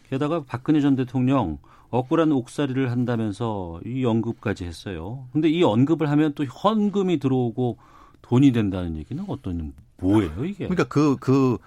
[0.09, 1.59] 게다가 박근혜 전 대통령
[1.91, 5.29] 억울한 옥살이를 한다면서 이 언급까지 했어요.
[5.33, 7.79] 근데 이 언급을 하면 또 현금이 들어오고
[8.23, 10.67] 돈이 된다는 얘기는 어떤 뭐예요 이게?
[10.67, 11.59] 그러니까 그, 그,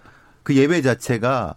[0.43, 1.55] 그 예배 자체가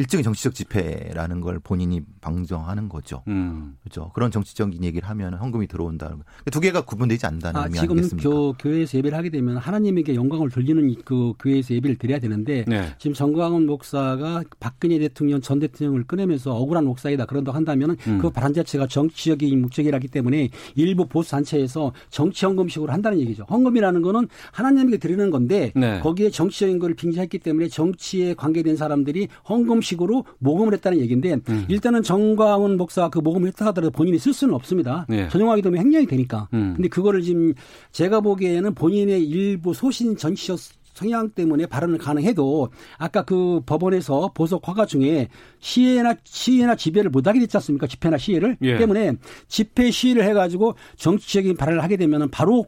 [0.00, 3.22] 일종의 정치적 집회라는 걸 본인이 방정하는 거죠.
[3.28, 3.76] 음.
[3.82, 4.10] 그렇죠.
[4.14, 6.24] 그런 정치적인 얘기를 하면 헌금이 들어온다는 거.
[6.50, 8.28] 두 개가 구분되지 않는다는 아, 의미 지금 아니겠습니까?
[8.28, 12.94] 교, 교회에서 예배를 하게 되면 하나님에게 영광을 돌리는 그 교회에서 예배를 드려야 되는데 네.
[12.98, 18.18] 지금 정광훈 목사가 박근혜 대통령 전 대통령을 꺼내면서 억울한 목사이다 그런다고 한다면은 음.
[18.18, 23.44] 그 발언 자체가 정치적인 목적이라기 때문에 일부 보수 단체에서 정치 헌금식으로 한다는 얘기죠.
[23.50, 26.00] 헌금이라는 거는 하나님에게 드리는 건데 네.
[26.00, 31.66] 거기에 정치적인 걸 빙자했기 때문에 정치에 관계된 사람들이 헌금식 으로 모금을 했다는 얘기인데 음.
[31.68, 35.06] 일단은 정광훈 목사가 그 모금을 했다 하더라도 본인이 쓸 수는 없습니다.
[35.08, 35.28] 네.
[35.28, 36.48] 전용하게 되면 횡령이 되니까.
[36.54, 36.74] 음.
[36.76, 37.54] 근데 그거를 지금
[37.92, 40.58] 제가 보기에는 본인의 일부 소신 정치적
[40.94, 47.56] 성향 때문에 발언을 가능해도 아까 그 법원에서 보석 허가 중에 시해나 시해나 지배를 못하게 됐지
[47.56, 47.86] 않습니까?
[47.86, 48.76] 집회나 시해를 예.
[48.76, 49.14] 때문에
[49.48, 52.66] 집회 시위를 해가지고 정치적인 발언을 하게 되면은 바로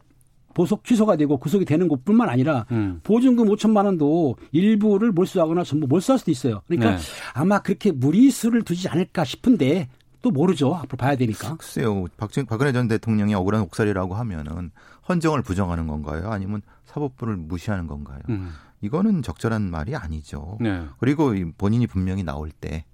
[0.54, 3.00] 보석 취소가 되고 구속이 되는 것뿐만 아니라 음.
[3.02, 6.62] 보증금 5천만 원도 일부를 몰수하거나 전부 몰수할 수도 있어요.
[6.66, 7.02] 그러니까 네.
[7.34, 9.88] 아마 그렇게 무리수를 두지 않을까 싶은데
[10.22, 10.74] 또 모르죠.
[10.74, 11.56] 앞으로 봐야 되니까.
[11.56, 12.06] 글쎄요.
[12.16, 14.70] 박정, 박근혜 전 대통령이 억울한 옥살이라고 하면은
[15.08, 16.30] 헌정을 부정하는 건가요?
[16.30, 18.20] 아니면 사법부를 무시하는 건가요?
[18.28, 18.52] 음.
[18.80, 20.58] 이거는 적절한 말이 아니죠.
[20.60, 20.84] 네.
[20.98, 22.84] 그리고 이 본인이 분명히 나올 때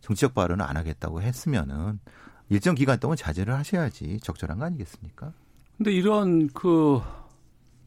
[0.00, 1.98] 정치적 발언을 안 하겠다고 했으면은
[2.48, 5.32] 일정 기간 동안 자제를 하셔야지 적절한 거 아니겠습니까?
[5.76, 7.00] 근데 이런 그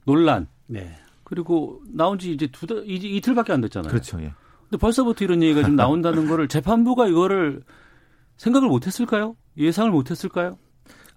[0.06, 0.96] 논란 네.
[1.24, 3.90] 그리고 나온 지 이제 두 달, 이제 이틀밖에 안 됐잖아요.
[3.92, 4.20] 그렇죠.
[4.22, 4.34] 예.
[4.64, 7.64] 근데 벌써부터 이런 얘기가 좀 나온다는 거를 재판부가 이거를
[8.38, 9.36] 생각을 못 했을까요?
[9.58, 10.58] 예상을 못 했을까요?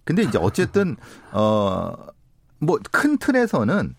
[0.04, 0.96] 근데 이제 어쨌든
[1.32, 1.92] 어
[2.64, 3.96] 뭐 큰 틀에서는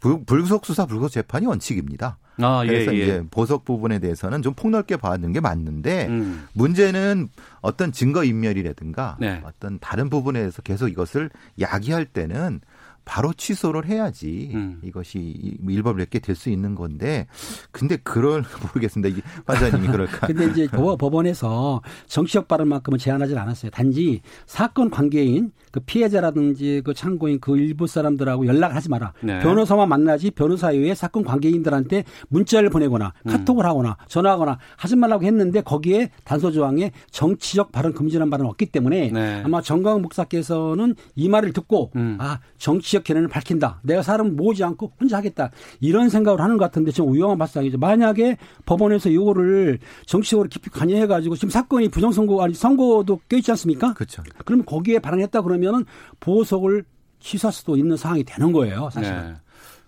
[0.00, 2.16] 불- 불구속 수사 불구속 재판이 원칙입니다.
[2.38, 3.02] 아, 예, 그래서 예.
[3.02, 6.46] 이제 보석 부분에 대해서는 좀 폭넓게 봐는 게 맞는데 음.
[6.52, 7.28] 문제는
[7.62, 9.40] 어떤 증거 인멸이라든가 네.
[9.44, 12.60] 어떤 다른 부분에 대해서 계속 이것을 야기할 때는
[13.06, 14.80] 바로 취소를 해야지 음.
[14.82, 17.28] 이것이 일법 냈게 될 수 있는 건데
[17.70, 18.42] 근데 그럴
[18.74, 19.08] 모르겠습니다.
[19.08, 20.26] 이게 판사님이 그럴까?
[20.26, 23.70] 근데 이제 법- 법원에서 정치적 발언만큼은 제한하지 않았어요.
[23.70, 29.12] 단지 사건 관계인 그 피해자라든지 그 참고인 그 일부 사람들하고 연락을 하지 마라.
[29.22, 29.40] 네.
[29.40, 33.30] 변호사만 만나지 변호사 외에 사건 관계인들한테 문자를 보내거나 음.
[33.30, 39.10] 카톡을 하거나 전화하거나 하지 말라고 했는데 거기에 단서 조항에 정치적 발언 금지라는 발언은 없기 때문에
[39.10, 39.42] 네.
[39.44, 42.16] 아마 정광훈 목사께서는 이 말을 듣고 음.
[42.20, 43.80] 아 정치적 견해를 밝힌다.
[43.82, 45.50] 내가 사람 모으지 않고 혼자 하겠다.
[45.80, 47.76] 이런 생각을 하는 것 같은데 좀 위험한 발상이죠.
[47.76, 53.92] 만약에 법원에서 이거를 정치적으로 깊이 관여해가지고 지금 사건이 부정선거 아니 선거도 껴있지 않습니까?
[53.92, 54.22] 그렇죠.
[54.46, 55.84] 그러면 거기에 발언했다 그러면 은
[56.20, 56.84] 보석을
[57.20, 58.88] 취소할 수도 있는 상황이 되는 거예요.
[58.90, 59.12] 사실.
[59.12, 59.34] 은 네.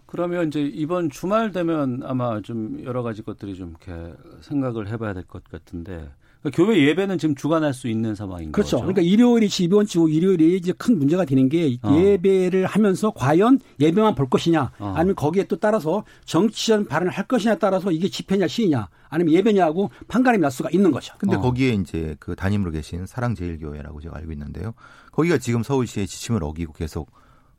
[0.06, 5.24] 그러면 이제 이번 주말 되면 아마 좀 여러 가지 것들이 좀 이렇게 생각을 해봐야 될
[5.24, 6.08] 것 같은데
[6.40, 8.76] 그러니까 교회 예배는 지금 주관할 수 있는 상황인 그렇죠.
[8.76, 8.86] 거죠.
[8.86, 11.96] 그러니까 일요일이 12원 주 일요일이 이제 큰 문제가 되는 게 어.
[11.96, 14.94] 예배를 하면서 과연 예배만 볼 것이냐 어.
[14.96, 20.42] 아니면 거기에 또 따라서 정치적 발언을 할 것이냐 따라서 이게 집회냐 시위냐 아니면 예배냐하고 판가름이
[20.42, 21.14] 날 수가 있는 거죠.
[21.18, 21.40] 근데 어.
[21.40, 24.74] 거기에 이제 그 담임으로 계신 사랑제일교회라고 제가 알고 있는데요.
[25.12, 27.10] 거기가 지금 서울시의 지침을 어기고 계속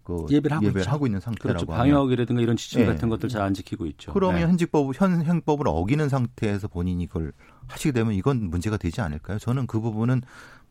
[0.10, 1.06] 그 예배를 하고 있죠.
[1.06, 1.66] 있는 상태라고 그렇죠.
[1.66, 2.86] 방역이라든가 이런 지침 네.
[2.88, 4.12] 같은 것들 잘 안 지키고 있죠.
[4.14, 4.48] 그러면 네.
[4.48, 7.32] 현직법 현 행법을 어기는 상태에서 본인이 그걸
[7.68, 9.40] 하시게 되면 이건 문제가 되지 않을까요?
[9.40, 10.22] 저는 그 부분은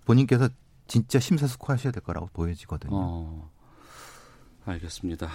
[0.04, 0.48] 본인께서
[0.86, 2.90] 진짜 심사숙고하셔야 될 거라고 보여지거든요.
[2.92, 3.50] 어,
[4.64, 5.28] 알겠습니다.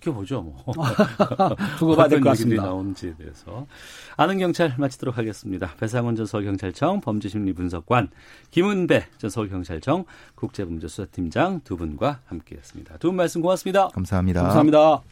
[0.00, 0.56] 지켜보죠, 뭐.
[1.78, 2.62] 두고 어떤 것 같습니다.
[2.64, 3.66] 나오는지에 대해서.
[4.16, 5.72] 아는 경찰 마치도록 하겠습니다.
[5.78, 8.10] 배상원 전 서울경찰청 범죄심리분석관,
[8.50, 10.04] 김은배 전 서울경찰청
[10.34, 12.98] 국제범죄수사팀장 두 분과 함께했습니다.
[12.98, 13.88] 두 분 말씀 고맙습니다.
[13.88, 14.42] 감사합니다.
[14.42, 15.02] 감사합니다.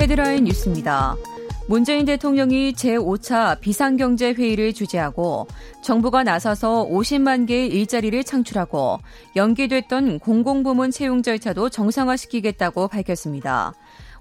[0.00, 1.33] 헤드라인 뉴스입니다.
[1.66, 5.46] 문재인 대통령이 제5차 비상경제회의를 주재하고
[5.82, 8.98] 정부가 나서서 50만 개의 일자리를 창출하고
[9.34, 13.72] 연기됐던 공공부문 채용 절차도 정상화시키겠다고 밝혔습니다.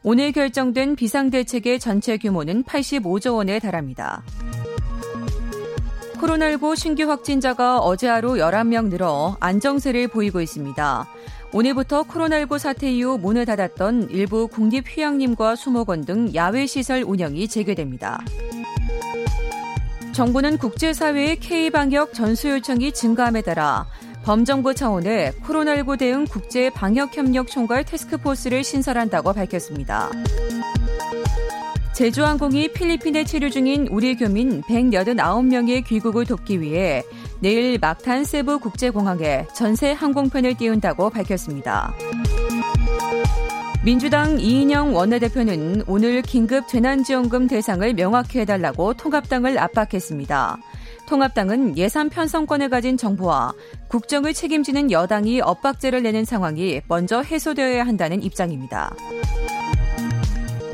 [0.04, 4.24] 오늘 결정된 비상대책의 전체 규모는 85조 원에 달합니다.
[6.14, 11.08] 코로나19 신규 확진자가 어제 하루 11명 늘어 안정세를 보이고 있습니다.
[11.56, 18.20] 오늘부터 코로나19 사태 이후 문을 닫았던 일부 국립휴양림과 수목원 등 야외시설 운영이 재개됩니다.
[20.14, 23.86] 정부는 국제사회의 K방역 전수 요청이 증가함에 따라
[24.24, 30.10] 범정부 차원의 코로나19 대응 국제 방역협력 총괄 태스크포스를 신설한다고 밝혔습니다.
[31.94, 37.04] 제주항공이 필리핀에 체류 중인 우리 교민 189명의 귀국을 돕기 위해
[37.44, 41.94] 내일 막탄 세부 국제공항에 전세 항공편을 띄운다고 밝혔습니다.
[43.84, 50.58] 민주당 이인영 원내대표는 오늘 긴급 재난지원금 대상을 명확히 해달라고 통합당을 압박했습니다.
[51.10, 53.52] 통합당은 예산 편성권을 가진 정부와
[53.90, 58.96] 국정을 책임지는 여당이 엇박자를 내는 상황이 먼저 해소되어야 한다는 입장입니다.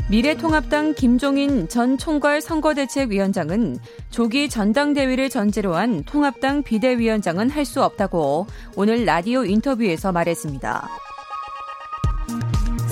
[0.10, 3.78] 미래통합당 김종인 전 총괄 선거대책위원장은
[4.10, 10.90] 조기 전당대회를 전제로 한 통합당 비대위원장은 할 수 없다고 오늘 라디오 인터뷰에서 말했습니다.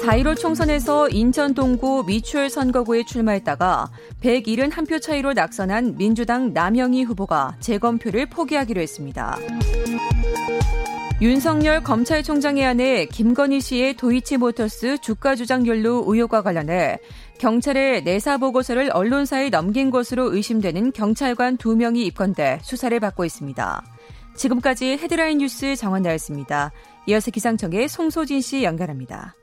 [0.06, 3.90] 4.15 총선에서 인천 동구 미추홀 선거구에 출마했다가
[4.22, 9.38] 171표 차이로 낙선한 민주당 남영희 후보가 재검표를 포기하기로 했습니다.
[11.20, 17.00] 윤석열 검찰총장의 아내 김건희 씨의 도이치모터스 주가 조작 연루 의혹과 관련해
[17.40, 23.84] 경찰에 내사 보고서를 언론사에 넘긴 것으로 의심되는 경찰관 2명이 입건돼 수사를 받고 있습니다.
[24.36, 26.72] 지금까지 헤드라인 뉴스 정원 나였습니다.
[27.08, 29.34] 이어서 기상청의 송소진 씨 연결합니다.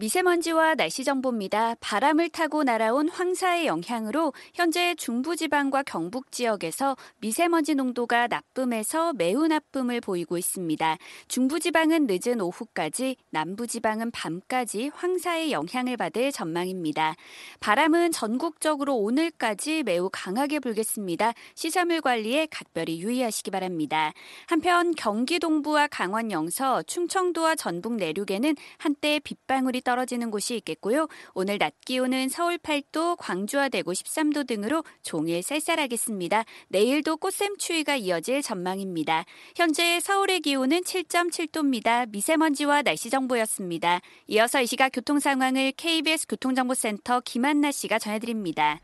[0.00, 1.74] 미세먼지와 날씨 정보입니다.
[1.80, 10.38] 바람을 타고 날아온 황사의 영향으로 현재 중부지방과 경북 지역에서 미세먼지 농도가 나쁨에서 매우 나쁨을 보이고
[10.38, 10.98] 있습니다.
[11.26, 17.16] 중부지방은 늦은 오후까지, 남부지방은 밤까지 황사의 영향을 받을 전망입니다.
[17.58, 21.32] 바람은 전국적으로 오늘까지 매우 강하게 불겠습니다.
[21.56, 24.12] 시설물 관리에 각별히 유의하시기 바랍니다.
[24.46, 31.08] 한편 경기 동부와 강원 영서, 충청도와 전북 내륙에는 한때 빗방울이 떨어지는 곳이 있겠고요.
[31.32, 36.44] 오늘 낮 기온은 서울 8도, 광주와 대구 13도 등으로 종일 쌀쌀하겠습니다.
[36.68, 39.24] 내일도 꽃샘 추위가 이어질 전망입니다.
[39.56, 42.10] 현재 서울의 기온은 7.7도입니다.
[42.10, 44.02] 미세먼지와 날씨 정보였습니다.
[44.26, 48.80] 이어서 이 시각 교통 상황을 KBS 교통정보센터 김한나 씨가 전해드립니다.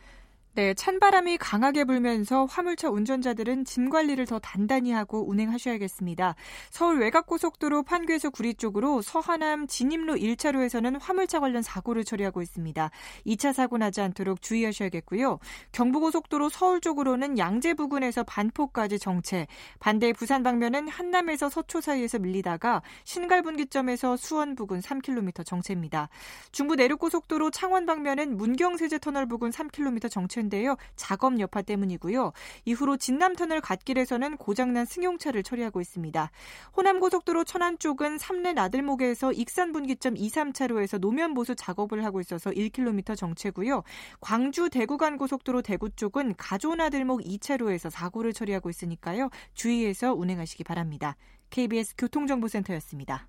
[0.57, 6.37] 네, 찬바람이 강하게 불면서 화물차 운전자들은 짐 관리를 더 단단히 하고 운행하셔야겠습니다.
[6.71, 12.89] 서울 외곽고속도로 판교에서 구리 쪽으로 서하남 진입로 1차로에서는 화물차 관련 사고를 처리하고 있습니다.
[13.27, 15.41] 2차 사고 나지 않도록 주의하셔야겠고요.
[15.73, 19.49] 경부고속도로 서울 쪽으로는 양재 부근에서 반포까지 정체,
[19.81, 26.11] 반대 부산 방면은 한남에서 서초 사이에서 밀리다가 신갈 분기점에서 수원 부근 3km 정체입니다.
[26.53, 30.77] 중부 내륙고속도로 창원 방면은 문경세제 터널 부근 3km 정체 인데요.
[30.97, 32.33] 작업 여파 때문이고요.
[32.65, 36.31] 이후로 진남터널 갓길에서는 고장난 승용차를 처리하고 있습니다.
[36.77, 43.17] 호남고속도로 천안 쪽은 삼내 나들목에서 익산 분기점 2, 3차로에서 노면 보수 작업을 하고 있어서 1km
[43.17, 43.83] 정체고요.
[44.21, 49.31] 광주 대구 간 고속도로 대구 쪽은 가조 나들목 2차로에서 사고를 처리하고 있으니까요.
[49.55, 51.17] 주의해서 운행하시기 바랍니다.
[51.51, 53.29] KBS 교통정보센터였습니다.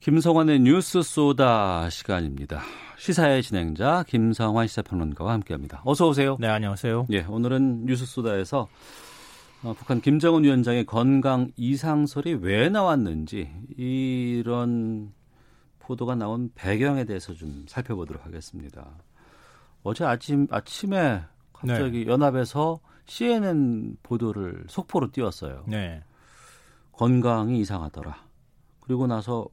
[0.00, 2.62] 김성환의 뉴스 소다 시간입니다.
[2.96, 5.82] 시사의 진행자 김성환 시사평론가와 함께합니다.
[5.84, 6.38] 어서 오세요.
[6.40, 7.08] 네, 안녕하세요.
[7.10, 8.66] 예, 오늘은 뉴스 소다에서
[9.62, 15.12] 어, 북한 김정은 위원장의 건강 이상설이 왜 나왔는지 이런
[15.80, 18.88] 보도가 나온 배경에 대해서 좀 살펴보도록 하겠습니다.
[19.82, 21.20] 어제 아침 아침에
[21.52, 22.10] 갑자기 네.
[22.10, 25.64] 연합에서 CNN 보도를 속보로 띄웠어요.
[25.66, 26.02] 네.
[26.92, 28.16] 건강이 이상하더라.
[28.80, 29.46] 그리고 나서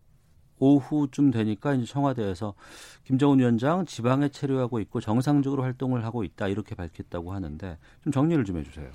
[0.60, 2.54] 오후쯤 되니까 이제 청와대에서
[3.06, 8.58] 김정은 위원장 지방에 체류하고 있고 정상적으로 활동을 하고 있다 이렇게 밝혔다고 하는데 좀 정리를 좀
[8.58, 8.89] 해주세요.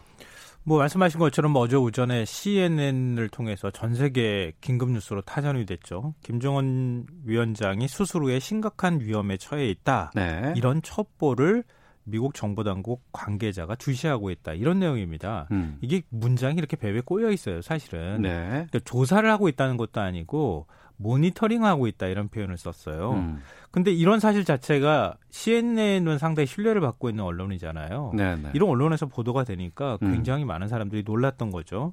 [0.65, 6.15] 뭐 말씀하신 것처럼 어제 오전에 CNN을 통해서 전 세계 긴급 뉴스로 타전이 됐죠.
[6.23, 10.13] 김정은 위원장이 수술 후에 심각한 위험에 처해 있다.
[10.15, 10.53] 네.
[10.57, 11.65] 이런 첩보를
[12.05, 15.49] 미국 정보 당국 관계자가 주시하고 있다 이런 내용입니다.
[15.53, 15.79] 음.
[15.81, 18.23] 이게 문장이 이렇게 배배 꼬여 있어요, 사실은.
[18.23, 18.31] 네.
[18.49, 23.13] 그러니까 조사를 하고 있다는 것도 아니고 모니터링하고 있다 이런 표현을 썼어요.
[23.13, 23.41] 음.
[23.71, 28.13] 근데 이런 사실 자체가 CNN은 상당히 신뢰를 받고 있는 언론이잖아요.
[28.15, 28.43] 네네.
[28.43, 28.51] 네.
[28.55, 30.13] 이런 언론에서 보도가 되니까 음.
[30.13, 30.49] 굉장히 음.
[30.49, 31.93] 많은 사람들이 놀랐던 거죠.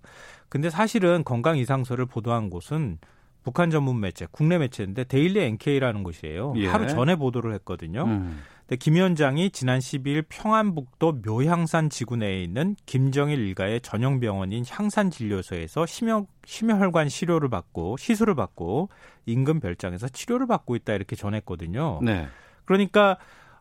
[0.49, 2.97] 근데 사실은 건강 이상설을 보도한 곳은
[3.43, 6.53] 북한 전문 매체, 국내 매체인데 데일리 NK라는 곳이에요.
[6.57, 6.67] 예.
[6.67, 8.03] 하루 전에 보도를 했거든요.
[8.03, 8.39] 음.
[8.77, 16.25] 김 위원장이 지난 12일 평안북도 묘향산 지구 내에 있는 김정일 일가의 전용 병원인 향산진료소에서 심혈,
[16.45, 18.89] 심혈관 치료를 받고 시술을 받고
[19.25, 21.99] 인근 별장에서 치료를 받고 있다 이렇게 전했거든요.
[22.03, 22.27] 네.
[22.65, 23.17] 그러니까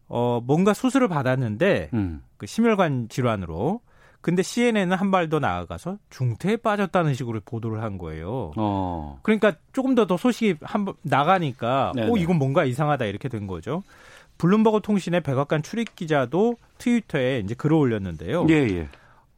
[0.09, 2.23] 어 뭔가 수술을 받았는데 음.
[2.37, 3.81] 그 심혈관 질환으로
[4.21, 8.53] 근데 CNN은 한 발 더 나아가서 중태에 빠졌다는 식으로 보도를 한 거예요.
[8.57, 9.21] 어.
[9.23, 12.11] 그러니까 조금 더 더 소식이 한 번 나가니까 네네.
[12.11, 13.83] 오 이건 뭔가 이상하다 이렇게 된 거죠.
[14.39, 18.47] 블룸버그 통신의 백악관 출입 기자도 트위터에 이제 글을 올렸는데요.
[18.49, 18.89] 예, 예.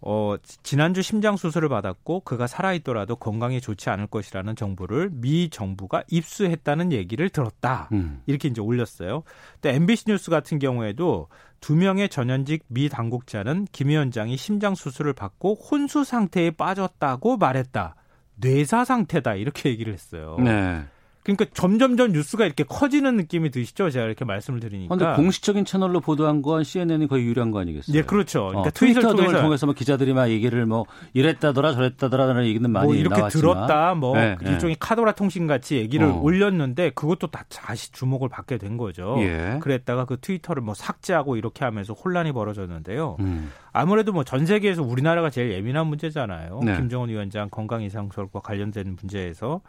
[0.02, 6.92] 어, 지난주 심장 수술을 받았고 그가 살아있더라도 건강에 좋지 않을 것이라는 정보를 미 정부가 입수했다는
[6.92, 7.88] 얘기를 들었다.
[7.92, 8.22] 음.
[8.26, 9.24] 이렇게 이제 올렸어요.
[9.60, 11.28] 또 MBC 뉴스 같은 경우에도
[11.60, 17.94] 두 명의 전현직 미 당국자는 김 위원장이 심장 수술을 받고 혼수 상태에 빠졌다고 말했다.
[18.36, 20.36] 뇌사 상태다 이렇게 얘기를 했어요.
[20.38, 20.82] 네.
[21.22, 23.90] 그러니까 점점점 뉴스가 이렇게 커지는 느낌이 드시죠?
[23.90, 24.96] 제가 이렇게 말씀을 드리니까.
[24.96, 27.94] 근데 공식적인 채널로 보도한 건 CNN이 거의 유리한 거 아니겠어요?
[27.94, 28.46] 네, 그렇죠.
[28.48, 32.94] 그러니까 어, 트위터 등을 통해서 뭐 기자들이 막 얘기를 뭐 이랬다더라 저랬다더라라는 얘기는 많이 뭐
[32.94, 33.40] 이렇게 나왔지만.
[33.54, 34.78] 들었다, 뭐 네, 일종의 네.
[34.80, 36.20] 카도라 통신 같이 얘기를 어.
[36.20, 39.16] 올렸는데 그것도 다 다시 주목을 받게 된 거죠.
[39.18, 39.58] 예.
[39.60, 43.16] 그랬다가 그 트위터를 뭐 삭제하고 이렇게 하면서 혼란이 벌어졌는데요.
[43.20, 43.50] 음.
[43.72, 46.60] 아무래도 뭐 전 세계에서 우리나라가 제일 예민한 문제잖아요.
[46.64, 46.76] 네.
[46.76, 49.60] 김정은 위원장 건강 이상설과 관련된 문제에서.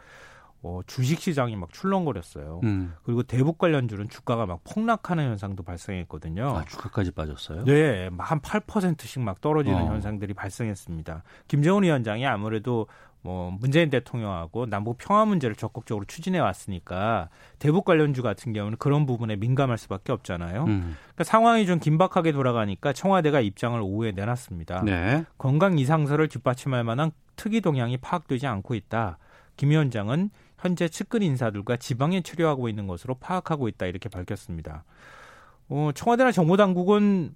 [0.64, 2.60] 어, 주식 시장이 막 출렁거렸어요.
[2.62, 2.94] 음.
[3.02, 6.56] 그리고 대북 관련주는 주가가 막 폭락하는 현상도 발생했거든요.
[6.56, 7.64] 아, 주가까지 빠졌어요?
[7.64, 9.86] 네, 한 8%씩 막 떨어지는 어.
[9.86, 11.24] 현상들이 발생했습니다.
[11.48, 12.86] 김정은 위원장이 아무래도
[13.22, 19.36] 뭐 문재인 대통령하고 남북 평화 문제를 적극적으로 추진해 왔으니까 대북 관련주 같은 경우는 그런 부분에
[19.36, 20.64] 민감할 수밖에 없잖아요.
[20.64, 20.96] 음.
[21.02, 24.82] 그러니까 상황이 좀 긴박하게 돌아가니까 청와대가 입장을 오후에 내놨습니다.
[24.84, 25.24] 네.
[25.38, 29.18] 건강 이상설을 뒷받침할 만한 특이 동향이 파악되지 않고 있다.
[29.56, 30.30] 김 위원장은
[30.62, 34.84] 현재 측근 인사들과 지방에 치료하고 있는 것으로 파악하고 있다 이렇게 밝혔습니다.
[35.68, 37.34] 어, 청와대나 정보당국은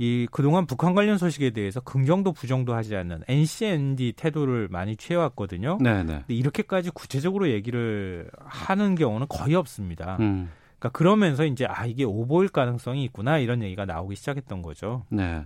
[0.00, 5.78] 이 그동안 북한 관련 소식에 대해서 긍정도 부정도 하지 않는 NCND 태도를 많이 취해왔거든요.
[5.82, 6.02] 네네.
[6.04, 6.12] 네.
[6.20, 10.16] 근데 이렇게까지 구체적으로 얘기를 하는 경우는 거의 없습니다.
[10.20, 10.50] 음.
[10.78, 15.04] 그러니까 그러면서 이제 아 이게 오보일 가능성이 있구나 이런 얘기가 나오기 시작했던 거죠.
[15.10, 15.44] 네.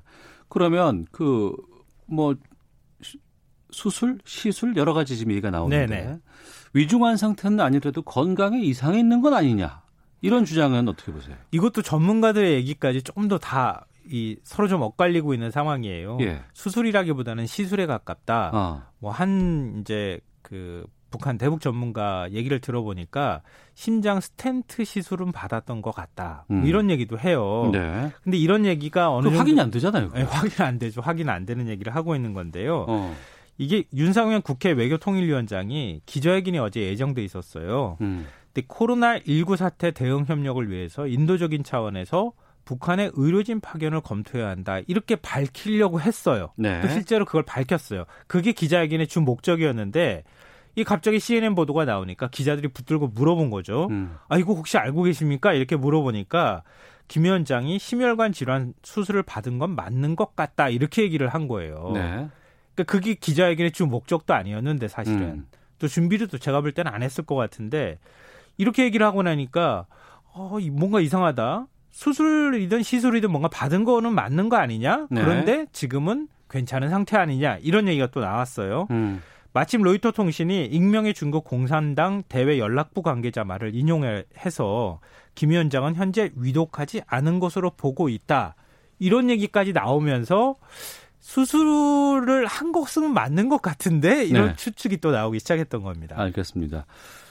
[0.48, 1.52] 그러면 그
[2.12, 2.34] 뭐
[3.70, 6.18] 수술, 시술 여러 가지 지금 얘기가 나오는데 네네.
[6.74, 9.82] 위중한 상태는 아니더라도 건강에 이상이 있는 건 아니냐.
[10.20, 11.36] 이런 주장은 어떻게 보세요?
[11.50, 16.18] 이것도 전문가들의 얘기까지 조금 더다 이 서로 좀 엇갈리고 있는 상황이에요.
[16.22, 16.42] 예.
[16.54, 18.50] 수술이라기보다는 시술에 가깝다.
[18.52, 18.82] 어.
[18.98, 23.42] 뭐한 이제 그 북한 대북 전문가 얘기를 들어보니까
[23.74, 26.46] 심장 스텐트 시술은 받았던 것 같다.
[26.48, 26.66] 뭐 음.
[26.66, 27.68] 이런 얘기도 해요.
[27.72, 28.10] 네.
[28.24, 30.10] 근데 이런 얘기가 어느 확인이 안 되잖아요.
[30.14, 31.00] 네, 확인 안 되죠.
[31.00, 32.86] 확인 안 되는 얘기를 하고 있는 건데요.
[32.88, 33.14] 어.
[33.58, 37.98] 이게 윤상현 국회 외교통일위원장이 기자회견이 어제 예정돼 있었어요.
[38.00, 38.26] 음.
[38.52, 42.32] 근데 코로나 19 사태 대응 협력을 위해서 인도적인 차원에서
[42.64, 44.80] 북한의 의료진 파견을 검토해야 한다.
[44.86, 46.52] 이렇게 밝히려고 했어요.
[46.56, 46.80] 네.
[46.80, 48.04] 또 실제로 그걸 밝혔어요.
[48.26, 50.24] 그게 기자회견의 주 목적이었는데
[50.74, 53.88] 이 갑자기 CNN 보도가 나오니까 기자들이 붙들고 물어본 거죠.
[53.90, 54.16] 음.
[54.28, 55.52] 아 이거 혹시 알고 계십니까?
[55.52, 56.62] 이렇게 물어보니까
[57.08, 60.68] 김 위원장이 심혈관 질환 수술을 받은 건 맞는 것 같다.
[60.68, 61.90] 이렇게 얘기를 한 거예요.
[61.92, 62.28] 네.
[62.74, 65.46] 그러니까 그게 기자회견의 주 목적도 아니었는데 사실은 음.
[65.78, 67.98] 또 준비를 또 제가 볼 때는 안 했을 것 같은데
[68.56, 69.86] 이렇게 얘기를 하고 나니까
[70.34, 71.66] 어 뭔가 이상하다.
[71.90, 75.08] 수술이든 시술이든 뭔가 받은 거는 맞는 거 아니냐?
[75.10, 75.20] 네.
[75.20, 77.58] 그런데 지금은 괜찮은 상태 아니냐?
[77.62, 78.86] 이런 얘기가 또 나왔어요.
[78.90, 79.22] 음.
[79.52, 85.00] 마침 로이터 통신이 익명의 중국 공산당 대외 연락부 관계자 말을 인용해서
[85.34, 88.54] 김 위원장은 현재 위독하지 않은 것으로 보고 있다.
[88.98, 90.56] 이런 얘기까지 나오면서
[91.22, 94.56] 수술을 한 것은 맞는 것 같은데 이런 네.
[94.56, 96.16] 추측이 또 나오기 시작했던 겁니다.
[96.18, 96.84] 알겠습니다.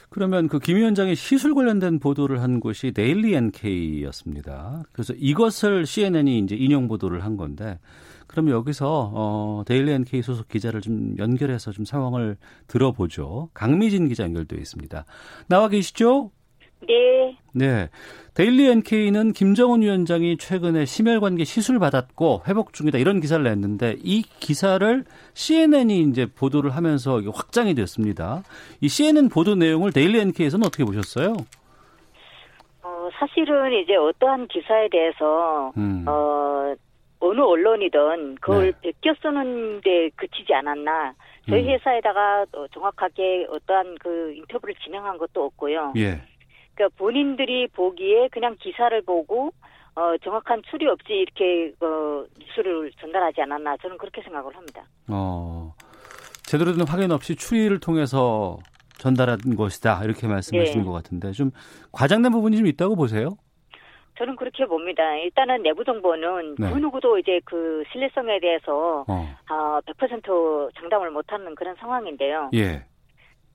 [0.10, 4.84] 그러면 그 김 위원장이 시술 관련된 보도를 한 곳이 데일리 NK였습니다.
[4.92, 7.80] 그래서 이것을 CNN이 이제 인용 보도를 한 건데
[8.28, 12.38] 그럼 여기서 어 데일리 NK 소속 기자를 좀 연결해서 좀 상황을
[12.68, 13.50] 들어보죠.
[13.54, 15.06] 강미진 기자 연결되어 있습니다.
[15.48, 16.32] 나와 계시죠?
[16.88, 17.38] 네.
[17.54, 17.90] 네.
[18.34, 25.04] 데일리 NK는 김정은 위원장이 최근에 심혈관계 시술 받았고 회복 중이다 이런 기사를 냈는데 이 기사를
[25.34, 28.44] CNN이 이제 보도를 하면서 확장이 됐습니다.
[28.80, 31.34] 이 CNN 보도 내용을 데일리 NK에서는 어떻게 보셨어요?
[32.84, 36.06] 어, 사실은 이제 어떠한 기사에 대해서 음.
[36.08, 36.74] 어,
[37.20, 38.92] 어느 언론이든 그걸 네.
[38.92, 41.14] 베껴 쓰는 데 그치지 않았나.
[41.50, 41.70] 저희 음.
[41.70, 45.94] 회사에다가 정확하게 어떠한 그 인터뷰를 진행한 것도 없고요.
[45.98, 46.22] 예.
[46.76, 49.52] 그러니까 본인들이 보기에 그냥 기사를 보고
[49.96, 54.84] 어, 정확한 추리 없이 이렇게 어, 뉴스를 전달하지 않았나 저는 그렇게 생각을 합니다.
[55.10, 55.74] 어,
[56.44, 58.58] 제대로 된 확인 없이 추리를 통해서
[58.98, 60.86] 전달한 것이다 이렇게 말씀하시는 네.
[60.86, 61.52] 것 같은데 좀
[61.92, 63.38] 과장된 부분이 좀 있다고 보세요?
[64.18, 65.16] 저는 그렇게 봅니다.
[65.16, 66.72] 일단은 내부 정보는 네.
[66.72, 69.36] 그 누구도 이제 그 신뢰성에 대해서 어.
[69.50, 72.52] 어, 100% 장담을 못하는 그런 상황인데요.
[72.54, 72.86] 예.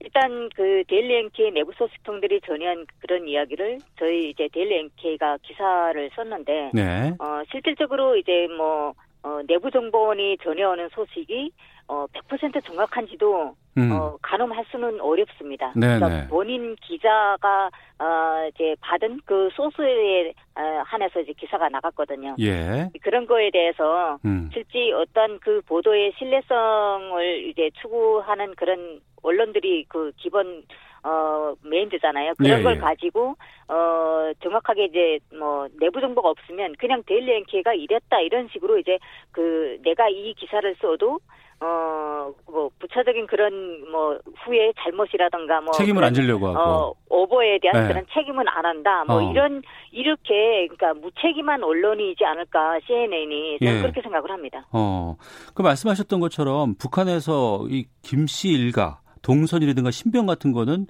[0.00, 6.70] 일단 그 데일리 NK 내부 소식통들이 전한 그런 이야기를 저희 이제 데일리 NK가 기사를 썼는데
[6.74, 7.14] 네.
[7.18, 8.94] 어 실질적으로 이제 뭐
[9.26, 11.50] 어, 내부 정보원이 전해오는 소식이
[11.88, 13.92] 어, 100% 정확한지도 음.
[13.92, 15.72] 어, 가늠할 수는 어렵습니다.
[15.74, 15.98] 네네.
[15.98, 16.28] 그러니까 네.
[16.28, 17.68] 본인 기자가
[17.98, 22.36] 어, 이제 받은 그 소스에 어, 한해서 이제 기사가 나갔거든요.
[22.38, 22.88] 예.
[23.02, 24.48] 그런 거에 대해서 음.
[24.52, 30.62] 실제 어떤 그 보도의 신뢰성을 이제 추구하는 그런 언론들이 그 기본
[31.06, 32.34] 어 메인드잖아요.
[32.36, 32.78] 그런 예, 걸 예.
[32.78, 33.36] 가지고
[33.68, 38.98] 어 정확하게 이제 뭐 내부 정보가 없으면 그냥 데일리 앤케가 이랬다 이런 식으로 이제
[39.30, 41.20] 그 내가 이 기사를 써도
[41.60, 42.06] 어
[42.46, 47.88] 뭐 부차적인 그런 뭐 후에 잘못이라든가 뭐 책임을 안 지려고 하고 어 오버에 대한 네.
[47.88, 49.30] 그런 책임은 안 한다 뭐 어.
[49.30, 53.82] 이런 이렇게 그러니까 무책임한 언론이지 않을까 CNN이 저는 예.
[53.82, 54.66] 그렇게 생각을 합니다.
[54.72, 55.16] 어
[55.54, 60.86] 그 말씀하셨던 것처럼 북한에서 이 김씨 일가 동선이라든가 신병 같은 거는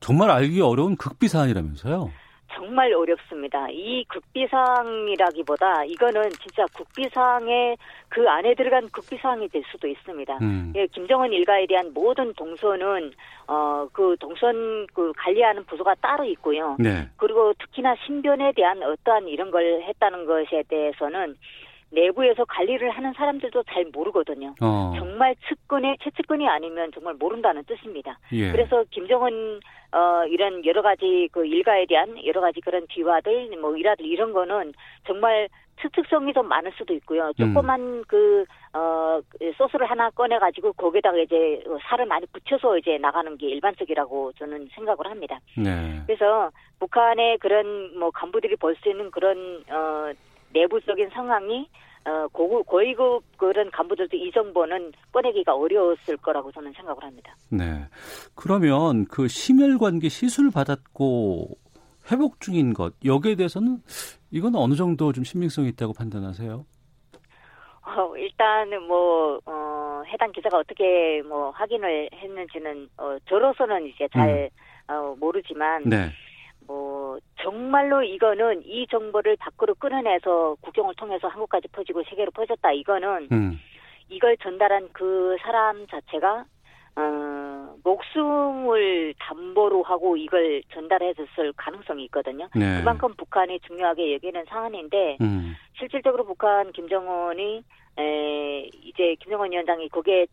[0.00, 2.10] 정말 알기 어려운 극비 사안이라면서요?
[2.50, 3.68] 정말 어렵습니다.
[3.70, 7.76] 이 극비상이라기보다 이거는 진짜 국비상의
[8.08, 10.38] 그 안에 들어간 극비상이 될 수도 있습니다.
[10.40, 10.72] 음.
[10.74, 13.12] 예, 김정은 일가에 대한 모든 동선은
[13.46, 16.76] 어 그 동선 그 관리하는 부서가 따로 있고요.
[16.78, 17.08] 네.
[17.16, 21.36] 그리고 특히나 신변에 대한 어떠한 이런 걸 했다는 것에 대해서는
[21.90, 24.54] 내부에서 관리를 하는 사람들도 잘 모르거든요.
[24.60, 24.92] 어.
[24.96, 28.18] 정말 측근의 최측근이 아니면 정말 모른다는 뜻입니다.
[28.32, 28.52] 예.
[28.52, 29.60] 그래서 김정은
[29.92, 34.74] 어 이런 여러 가지 그 일가에 대한 여러 가지 그런 비화들 뭐 일화들 이런 거는
[35.06, 35.48] 정말
[35.80, 37.32] 추측성이 좀 많을 수도 있고요.
[37.38, 38.02] 조그만 음.
[38.08, 39.20] 그, 어,
[39.56, 45.38] 소스를 하나 꺼내가지고 거기다가 이제 살을 많이 붙여서 이제 나가는 게 일반적이라고 저는 생각을 합니다.
[45.56, 46.00] 네.
[46.06, 50.12] 그래서 북한의 그런 뭐 간부들이 볼 수 있는 그런, 어,
[50.52, 51.68] 내부적인 상황이
[52.04, 57.34] 어, 고, 고위급 그런 간부들도 이 정보는 꺼내기가 어려웠을 거라고 저는 생각을 합니다.
[57.50, 57.86] 네.
[58.34, 61.50] 그러면 그 심혈관계 시술 받았고
[62.10, 63.78] 회복 중인 것 여기에 대해서는
[64.30, 66.64] 이건 어느 정도 좀 신빙성이 있다고 판단하세요?
[67.82, 74.50] 어, 일단은 뭐 어, 해당 기자가 어떻게 뭐 확인을 했는지는 어, 저로서는 이제 잘
[74.88, 74.94] 음.
[74.94, 76.10] 어, 모르지만 네.
[77.08, 82.72] 뭐 정말로 이거는 이 정보를 밖으로 끊어내서 국경을 통해서 한국까지 퍼지고 세계로 퍼졌다.
[82.72, 83.58] 이거는 음.
[84.10, 86.44] 이걸 전달한 그 사람 자체가
[86.96, 92.48] 어, 목숨을 담보로 하고 이걸 전달해줬을 가능성이 있거든요.
[92.54, 92.78] 네.
[92.78, 95.54] 그만큼 북한이 중요하게 여기는 상황인데 음.
[95.78, 97.62] 실질적으로 북한 김정은이
[97.98, 100.26] 에, 이제 김정은 위원장이 그게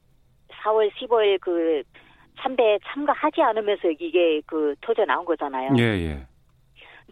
[0.63, 1.83] 4월 15일 그
[2.39, 5.71] 참배에 참가하지 않으면서 이게 그 터져 나온 거잖아요.
[5.77, 6.25] 예, 예.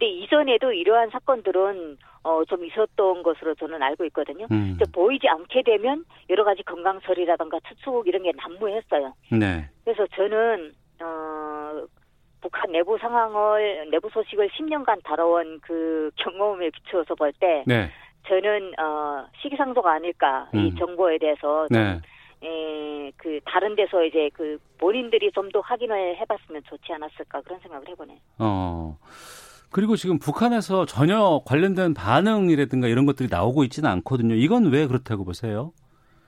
[0.03, 4.47] 근데 이전에도 이러한 사건들은 어, 좀 있었던 것으로 저는 알고 있거든요.
[4.51, 4.77] 음.
[4.91, 9.13] 보이지 않게 되면 여러 가지 건강설이라든가 추측 이런 게 난무했어요.
[9.31, 9.69] 네.
[9.85, 11.85] 그래서 저는 어,
[12.41, 17.89] 북한 내부 상황을 내부 소식을 10년간 다뤄온 그 경험에 비추어서 볼 때 네.
[18.27, 20.59] 저는 어, 시기상조가 아닐까 음.
[20.65, 22.01] 이 정보에 대해서 네.
[22.43, 27.87] 에, 그 다른 데서 이제 그 본인들이 좀 더 확인을 해봤으면 좋지 않았을까 그런 생각을
[27.87, 28.17] 해보네요.
[28.39, 28.97] 어.
[29.73, 34.35] 그리고 지금 북한에서 전혀 관련된 반응이라든가 이런 것들이 나오고 있지는 않거든요.
[34.35, 35.73] 이건 왜 그렇다고 보세요?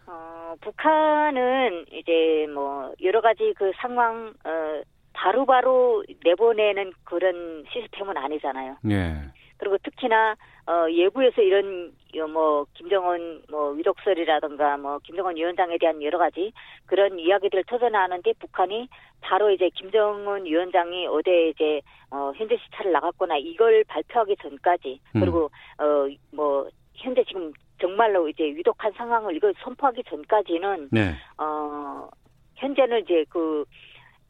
[0.08, 4.82] 어, 북한은 이제 뭐 여러 가지 그 상황 어
[5.14, 8.78] 바로바로 내보내는 그런 시스템은 아니잖아요.
[8.90, 9.16] 예.
[9.58, 10.36] 그리고 특히나
[10.68, 16.52] 어 예부에서 이런 뭐 김정은 뭐 위독설이라든가 뭐 김정은 위원장에 대한 여러 가지
[16.86, 18.88] 그런 이야기들을 터져나오는데 북한이
[19.22, 25.20] 바로 이제 김정은 위원장이 어제 이제 어 현재 시차를 나갔거나 이걸 발표하기 전까지 음.
[25.20, 25.50] 그리고
[25.80, 31.14] 어 뭐 현재 지금 정말로 이제 위독한 상황을 이걸 선포하기 전까지는 네.
[31.38, 32.10] 어
[32.56, 33.66] 현재는 이제 그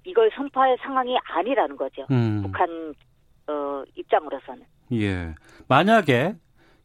[0.04, 2.06] 이걸 선포할 상황이 아니라는 거죠.
[2.12, 2.42] 음.
[2.44, 2.94] 북한
[3.48, 4.64] 어 입장으로서는.
[4.94, 5.34] 예.
[5.68, 6.36] 만약에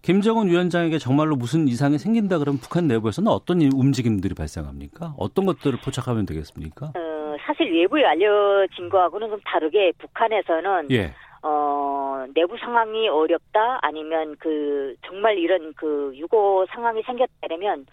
[0.02, 5.14] 김정은 위원장에게 정말로 무슨 이상이 생긴다 그러면 북한 내부에서는 어떤 움직임들이 발생합니까?
[5.18, 6.86] 어떤 것들을 포착하면 되겠습니까?
[6.86, 11.12] 어, 사실 외부에 알려진 거하고는 좀 다르게 북한에서는 예.
[11.42, 17.86] 어, 내부 상황이 어렵다 아니면 그 정말 이런 그 유고 상황이 생겼다면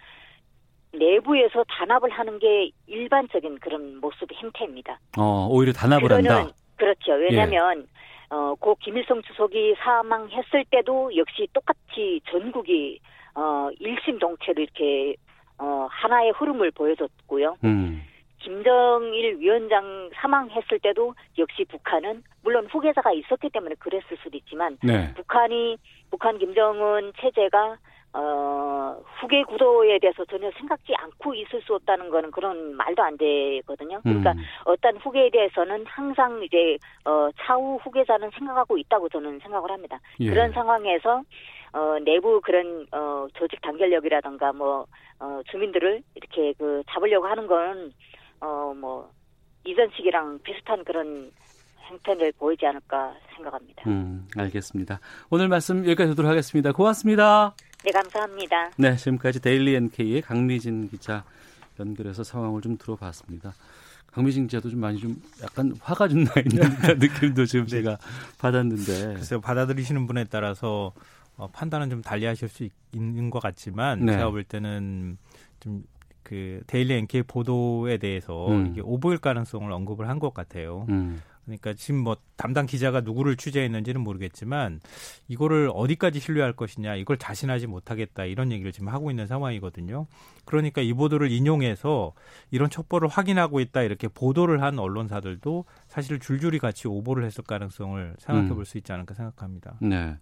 [0.94, 5.00] 내부에서 단합을 하는 게 일반적인 그런 모습 행태입니다.
[5.18, 6.48] 어, 오히려 단합을 한다.
[6.78, 7.12] 그렇죠.
[7.14, 7.98] 왜냐하면 예.
[8.30, 13.00] 어, 고 김일성 주석이 사망했을 때도 역시 똑같이 전국이
[13.36, 15.16] 어, 일심동체로 이렇게
[15.58, 17.58] 어, 하나의 흐름을 보여줬고요.
[17.64, 18.04] 음.
[18.40, 25.14] 김정일 위원장 사망했을 때도 역시 북한은 물론 후계자가 있었기 때문에 그랬을 수도 있지만 네.
[25.16, 25.78] 북한이
[26.12, 27.78] 북한 김정은 체제가
[28.14, 34.00] 어, 후계 구도에 대해서 전혀 생각지 않고 있을 수 없다는 거는 그런 말도 안 되거든요.
[34.02, 34.38] 그러니까 음.
[34.66, 40.00] 어떤 후계에 대해서는 항상 이제 어, 차후 후계자는 생각하고 있다고 저는 생각을 합니다.
[40.20, 40.30] 예.
[40.30, 41.22] 그런 상황에서
[41.74, 44.86] 어, 내부 그런 어, 조직 단결력이라든가 뭐
[45.20, 47.94] 어, 주민들을 이렇게 그 잡으려고 하는 건
[48.40, 49.12] 어, 뭐
[49.66, 51.32] 이전 시기랑 비슷한 그런
[51.90, 53.84] 행태를 보이지 않을까 생각합니다.
[53.88, 55.00] 음, 알겠습니다.
[55.30, 56.72] 오늘 말씀 여기까지 듣도록 하겠습니다.
[56.72, 57.56] 고맙습니다.
[57.84, 58.72] 네, 감사합니다.
[58.78, 61.24] 네, 지금까지 데일리 NK의 강미진 기자
[61.80, 63.54] 연결해서 상황을 좀 들어봤습니다.
[64.12, 66.60] 강미진 기자도 좀 많이 좀 약간 화가 좀 나 있는
[67.00, 67.70] 느낌도 지금 네.
[67.70, 67.98] 제가
[68.40, 69.14] 받았는데.
[69.16, 70.92] 글쎄요, 받아들이시는 분에 따라서
[71.38, 74.14] 어, 판단은 좀 달리하실 수 있, 는 것 같지만 네.
[74.14, 75.18] 제가 볼 때는
[75.60, 75.84] 좀
[76.24, 78.68] 그 데일리 NK 보도에 대해서 음.
[78.68, 80.86] 이게 오보일 가능성을 언급을 한 것 같아요.
[80.90, 81.22] 음.
[81.48, 84.82] 그러니까 지금 뭐 담당 기자가 누구를 취재했는지는 모르겠지만
[85.30, 90.08] 이거를 어디까지 신뢰할 것이냐 이걸 자신하지 못하겠다 이런 얘기를 지금 하고 있는 상황이거든요.
[90.44, 92.14] 그러니까 이 보도를 인용해서
[92.52, 98.50] 이런 첩보를 확인하고 있다 이렇게 보도를 한 언론사들도 사실 줄줄이 같이 오보를 했을 가능성을 생각해
[98.50, 98.80] 볼수 음.
[98.80, 99.78] 있지 않을까 생각합니다.
[99.80, 100.18] 네.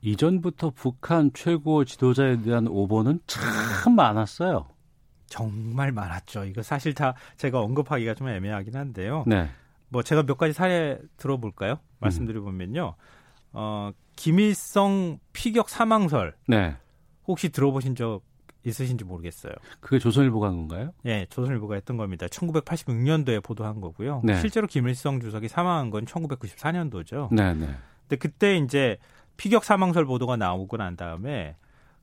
[0.00, 4.68] 이전부터 북한 최고 지도자에 대한 오보는 참 많았어요.
[5.26, 6.44] 정말 많았죠.
[6.44, 9.24] 이거 사실 다 제가 언급하기가 좀 애매하긴 한데요.
[9.26, 9.48] 네.
[9.88, 11.78] 뭐 제가 몇 가지 사례 들어볼까요?
[12.00, 12.94] 말씀드려보면요.
[13.52, 16.34] 어, 김일성 피격 사망설.
[16.46, 16.76] 네.
[17.26, 18.22] 혹시 들어보신 적
[18.64, 19.52] 있으신지 모르겠어요.
[19.80, 20.92] 그게 조선일보가 한 건가요?
[21.02, 22.26] 네, 조선일보가 했던 겁니다.
[22.26, 24.20] 1986년도에 보도한 거고요.
[24.24, 24.40] 네.
[24.40, 27.32] 실제로 김일성 주석이 사망한 건 1994년도죠.
[27.32, 27.68] 네, 네.
[28.02, 28.98] 근데 그때 이제
[29.36, 31.56] 피격 사망설 보도가 나오고 난 다음에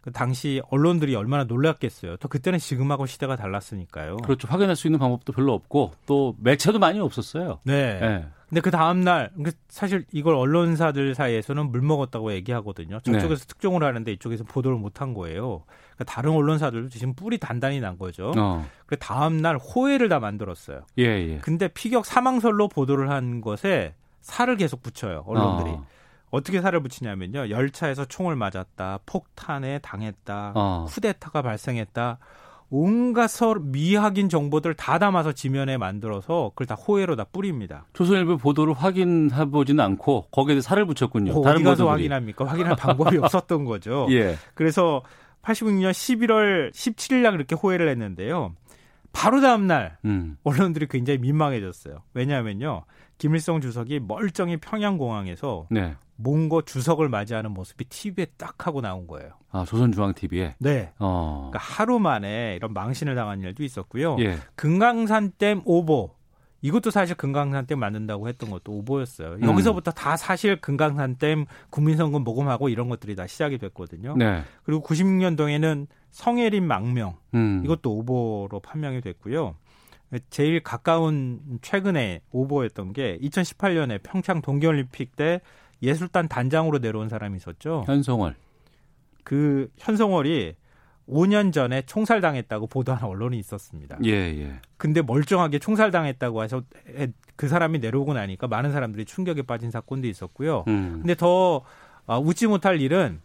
[0.05, 2.17] 그 당시 언론들이 얼마나 놀랐겠어요.
[2.17, 4.17] 또 그때는 지금하고 시대가 달랐으니까요.
[4.17, 4.47] 그렇죠.
[4.47, 7.59] 확인할 수 있는 방법도 별로 없고 또 매체도 많이 없었어요.
[7.63, 7.99] 네.
[7.99, 8.25] 네.
[8.47, 12.99] 근데 그 다음 날그 사실 이걸 언론사들 사이에서는 물 먹었다고 얘기하거든요.
[12.99, 13.47] 저쪽에서 네.
[13.47, 15.63] 특종을 하는데 이쪽에서 보도를 못 한 거예요.
[15.95, 18.31] 그러니까 다른 언론사들도 지금 뿔이 단단히 난 거죠.
[18.37, 18.63] 어.
[18.85, 20.83] 그 다음 날 호해를 다 만들었어요.
[20.99, 21.37] 예, 예.
[21.39, 25.23] 근데 피격 사망설로 보도를 한 것에 살을 계속 붙여요.
[25.25, 25.71] 언론들이.
[25.71, 25.85] 어.
[26.36, 27.49] 어떻게 살을 붙이냐면요.
[27.49, 30.86] 열차에서 총을 맞았다, 폭탄에 당했다, 어.
[30.89, 32.19] 쿠데타가 발생했다.
[32.69, 37.86] 온갖 서 미확인 정보들 다 담아서 지면에 만들어서 그걸 다 호해로 다 뿌립니다.
[37.93, 41.31] 조선일보 보도를 확인해 보지는 않고 거기에 살을 붙였군요.
[41.31, 41.89] 어, 다른 어디 가서 보도들이.
[42.09, 42.45] 확인합니까?
[42.45, 44.07] 확인할 방법이 없었던 거죠.
[44.09, 44.36] 예.
[44.55, 45.03] 그래서
[45.43, 48.55] 86년 11월 17일 날 그렇게 호해를 했는데요.
[49.13, 50.38] 바로 다음 날 음.
[50.43, 52.01] 언론들이 굉장히 민망해졌어요.
[52.15, 52.83] 왜냐하면요.
[53.18, 55.95] 김일성 주석이 멀쩡히 평양공항에서 네.
[56.18, 59.32] 몽고 주석을 맞이하는 모습이 TV에 딱 하고 나온 거예요.
[59.51, 60.55] 아, 조선중앙TV에?
[60.59, 60.91] 네.
[60.99, 61.49] 어.
[61.51, 64.18] 그러니까 하루 만에 이런 망신을 당한 일도 있었고요.
[64.20, 64.38] 예.
[64.55, 66.16] 금강산댐 오보.
[66.61, 69.34] 이것도 사실 금강산댐 만든다고 했던 것도 오보였어요.
[69.34, 69.43] 음.
[69.43, 74.16] 여기서부터 다 사실 금강산댐 국민선거 모금하고 이런 것들이 다 시작이 됐거든요.
[74.18, 74.41] 네.
[74.63, 77.18] 그리고 96년도에는 성해림 망명.
[77.34, 77.61] 음.
[77.63, 79.55] 이것도 오보로 판명이 됐고요.
[80.29, 85.41] 제일 가까운 최근에 오보였던 게 2018년에 평창 동계올림픽 때
[85.81, 87.83] 예술단 단장으로 내려온 사람이 있었죠.
[87.85, 88.35] 현성월.
[89.23, 90.55] 그 현성월이
[91.09, 93.97] 5년 전에 총살당했다고 보도한 언론이 있었습니다.
[94.05, 94.59] 예, 예.
[94.77, 96.63] 근데 멀쩡하게 총살당했다고 해서
[97.35, 100.63] 그 사람이 내려오고 나니까 많은 사람들이 충격에 빠진 사건도 있었고요.
[100.67, 100.99] 음.
[101.01, 101.61] 근데 더
[102.07, 103.19] 어, 웃지 못할 일은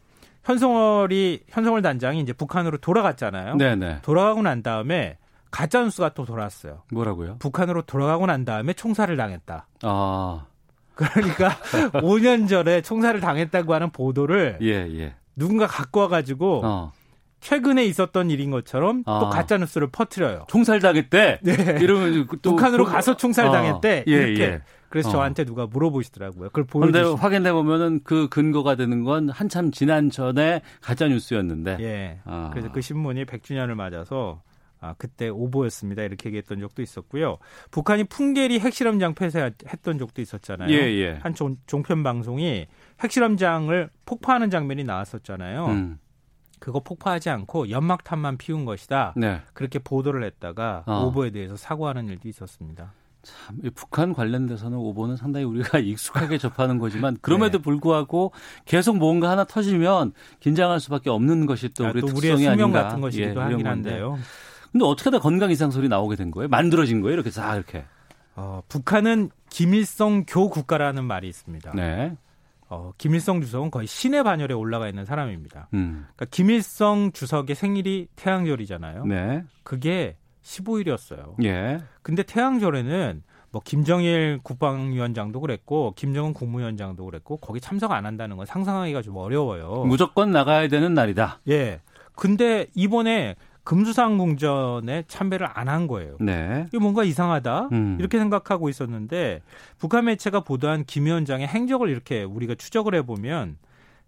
[0.45, 3.57] 현성월이 현성월 단장이 이제 북한으로 돌아갔잖아요.
[3.57, 4.01] 네네.
[4.03, 5.19] 돌아가고 난 다음에
[5.51, 6.83] 가짜 뉴스가 또 돌아왔어요.
[6.93, 7.37] 뭐라고요?
[7.39, 9.67] 북한으로 돌아가고 난 다음에 총살을 당했다.
[9.83, 10.47] 아.
[10.95, 11.51] 그러니까
[11.95, 15.15] 5년 전에 총살을 당했다고 하는 보도를 예, 예.
[15.35, 16.93] 누군가 갖고 와가지고 어.
[17.41, 19.19] 최근에 있었던 일인 것처럼 아.
[19.21, 20.45] 또 가짜 뉴스를 퍼뜨려요.
[20.49, 21.41] 총살 당했대.
[21.43, 21.79] 네.
[21.81, 23.53] 이러면 또 북한으로 그, 가서 총살 어.
[23.53, 24.05] 당했대.
[24.07, 24.43] 예, 이렇게.
[24.43, 24.61] 예.
[24.91, 25.13] 그래서 어.
[25.13, 26.49] 저한테 누가 물어보시더라고요.
[26.49, 26.93] 그걸 보여주시.
[26.93, 31.79] 그런데 확인해 보면은 그 근거가 되는 건 한참 지난 전에 가짜 뉴스였는데.
[31.81, 32.21] 예.
[32.25, 32.51] 아.
[32.53, 34.43] 그래서 그 신문이 100주년을 맞아서
[34.81, 36.03] 아, 그때 오보였습니다.
[36.03, 37.39] 이렇게 얘기했던 적도 있었고요.
[37.71, 40.71] 북한이 풍계리 핵실험장 폐쇄했던 적도 있었잖아요.
[40.71, 41.19] 예, 예.
[41.23, 42.67] 한 종, 종편 방송이
[43.01, 45.67] 핵실험장을 폭파하는 장면이 나왔었잖아요.
[45.67, 45.99] 음.
[46.59, 49.15] 그거 폭파하지 않고 연막탄만 피운 것이다.
[49.17, 49.41] 네.
[49.55, 51.07] 그렇게 보도를 했다가 어.
[51.07, 52.93] 오보에 대해서 사과하는 일도 있었습니다.
[53.23, 57.63] 참, 북한 관련돼서는 오보는 상당히 우리가 익숙하게 접하는 거지만 그럼에도 네.
[57.63, 58.33] 불구하고
[58.65, 62.71] 계속 뭔가 하나 터지면 긴장할 수밖에 없는 것이 또 아, 우리 또 특성이 우리의 숙명
[62.71, 62.83] 아닌가.
[62.85, 64.19] 같은 것이기도 예, 하긴 한데요.
[64.73, 66.49] 근데 어떻게 다 건강 이상 소리 나오게 된 거예요?
[66.49, 67.15] 만들어진 거예요?
[67.15, 67.85] 이렇게 싹 이렇게.
[68.37, 71.73] 어, 북한은 김일성 교 국가라는 말이 있습니다.
[71.75, 72.17] 네.
[72.69, 75.69] 어, 김일성 주석은 거의 신의 반열에 올라가 있는 사람입니다.
[75.75, 76.07] 음.
[76.15, 79.07] 그러니까 김일성 주석의 생일이 태양절이잖아요.
[79.07, 79.45] 네.
[79.65, 81.43] 그게 15일이었어요.
[81.45, 81.79] 예.
[82.03, 89.03] 근데 태양절에는 뭐 김정일 국방위원장도 그랬고 김정은 국무위원장도 그랬고 거기 참석 안 한다는 건 상상하기가
[89.03, 89.85] 좀 어려워요.
[89.87, 91.41] 무조건 나가야 되는 날이다.
[91.49, 91.81] 예.
[92.15, 93.35] 근데 이번에
[93.65, 96.17] 금수상 궁전에 참배를 안 한 거예요.
[96.21, 96.65] 네.
[96.69, 97.97] 이게 뭔가 이상하다 음.
[98.01, 99.41] 이렇게 생각하고 있었는데
[99.79, 103.57] 북한 매체가 보도한 김 위원장의 행적을 이렇게 우리가 추적을 해보면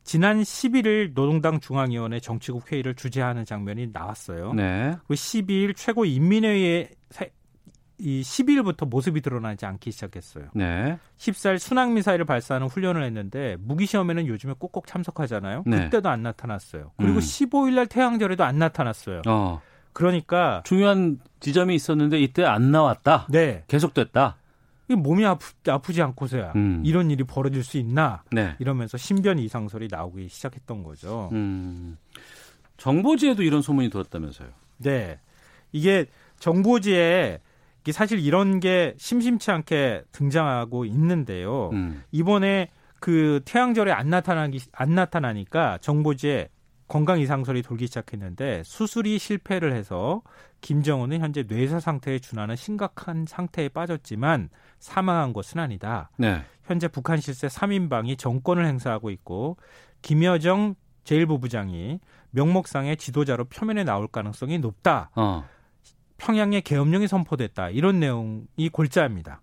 [0.05, 4.53] 지난 11일 노동당 중앙위원회 정치국 회의를 주재하는 장면이 나왔어요.
[4.55, 4.97] 네.
[5.07, 6.91] 그 12일 최고 인민회의에
[7.99, 10.47] 이 12일부터 모습이 드러나지 않기 시작했어요.
[10.55, 10.99] 네.
[11.19, 15.65] 14일 순항 미사일을 발사하는 훈련을 했는데 무기 시험에는 요즘에 꼭꼭 참석하잖아요.
[15.67, 15.85] 네.
[15.85, 16.93] 그때도 안 나타났어요.
[16.97, 17.21] 그리고 음.
[17.21, 19.23] 15일 날 태양절에도 안 나타났어요.
[19.27, 19.61] 어.
[19.93, 23.27] 그러니까 중요한 지점이 있었는데 이때 안 나왔다.
[23.31, 23.65] 네.
[23.69, 24.37] 계속됐다.
[24.89, 26.83] 몸이 아프, 아프지 않고서야 음.
[26.85, 28.55] 이런 일이 벌어질 수 있나 네.
[28.59, 31.31] 이러면서 신변 이상설이 나오기 시작했던 거죠.
[31.33, 31.97] 음.
[32.77, 34.49] 정보지에도 이런 소문이 돌았다면서요?
[34.79, 35.19] 네,
[35.71, 36.07] 이게
[36.39, 37.39] 정보지에
[37.91, 41.71] 사실 이런 게 심심치 않게 등장하고 있는데요.
[41.73, 42.05] 음.
[42.13, 42.71] 이번에
[43.01, 46.51] 그 태양절에 안 나타나기 안 나타나니까 정보지에
[46.87, 50.23] 건강 이상설이 돌기 시작했는데 수술이 실패를 해서
[50.61, 56.11] 김정은은 현재 뇌사 상태에 준하는 심각한 상태에 빠졌지만 사망한 것은 아니다.
[56.19, 56.43] 네.
[56.65, 59.57] 현재 북한 실세 3인방이 정권을 행사하고 있고
[60.03, 60.75] 김여정
[61.05, 61.99] 제1부부장이
[62.31, 65.11] 명목상의 지도자로 표면에 나올 가능성이 높다.
[65.17, 65.45] 어.
[66.23, 67.71] 평양에 계엄령이 선포됐다.
[67.71, 69.43] 이런 내용이 골자입니다.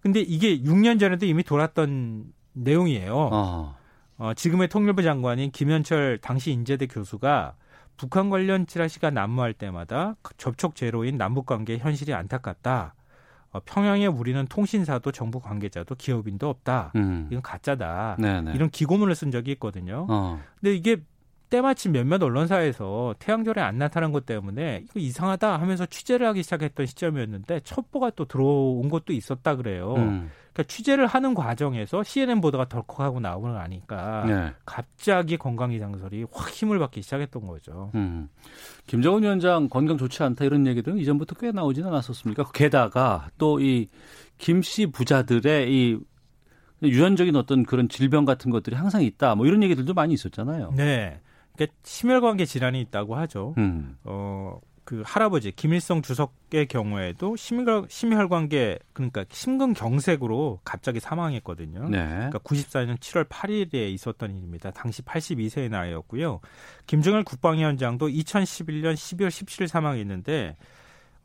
[0.00, 3.14] 근데 이게 6년 전에도 이미 돌았던 내용이에요.
[3.14, 3.76] 어.
[4.16, 7.54] 어, 지금의 통일부 장관인 김현철 당시 인제대 교수가
[7.98, 12.94] 북한 관련 찌라시가 난무할 때마다 접촉 제로인 남북 관계 현실이 안타깝다.
[13.50, 16.92] 어, 평양에 우리는 통신사도 정부 관계자도 기업인도 없다.
[16.96, 17.28] 음.
[17.30, 18.16] 이건 가짜다.
[18.18, 18.52] 네네.
[18.54, 20.06] 이런 기고문을 쓴 적이 있거든요.
[20.08, 20.40] 어.
[20.60, 21.02] 근데 이게
[21.50, 27.60] 때마침 몇몇 언론사에서 태양절에 안 나타난 것 때문에 이거 이상하다 하면서 취재를 하기 시작했던 시점이었는데
[27.60, 29.94] 첩보가 또 들어온 것도 있었다 그래요.
[29.96, 30.30] 음.
[30.52, 34.52] 그러니까 취재를 하는 과정에서 CNN 보도가 덜컥하고 나오는 거 아니까 네.
[34.66, 37.90] 갑자기 건강 이상설이 확 힘을 받기 시작했던 거죠.
[37.94, 38.28] 음.
[38.86, 42.50] 김정은 위원장 건강 좋지 않다 이런 얘기들은 이전부터 꽤 나오지는 않았었습니까?
[42.52, 43.88] 게다가 또 이
[44.38, 45.98] 김 씨 부자들의 이
[46.82, 49.34] 유전적인 어떤 그런 질병 같은 것들이 항상 있다.
[49.34, 50.72] 뭐 이런 얘기들도 많이 있었잖아요.
[50.76, 51.20] 네.
[51.58, 53.54] 그러니까 심혈관계 질환이 있다고 하죠.
[53.58, 53.98] 음.
[54.04, 61.90] 어, 그 할아버지 김일성 주석의 경우에도 심혈, 심혈관계 그러니까 심근경색으로 갑자기 사망했거든요.
[61.90, 62.06] 네.
[62.06, 64.70] 그러니까 94년 7월 8일에 있었던 일입니다.
[64.70, 66.40] 당시 82세의 나이였고요.
[66.86, 70.56] 김정일 국방위원장도 2011년 12월 17일 사망했는데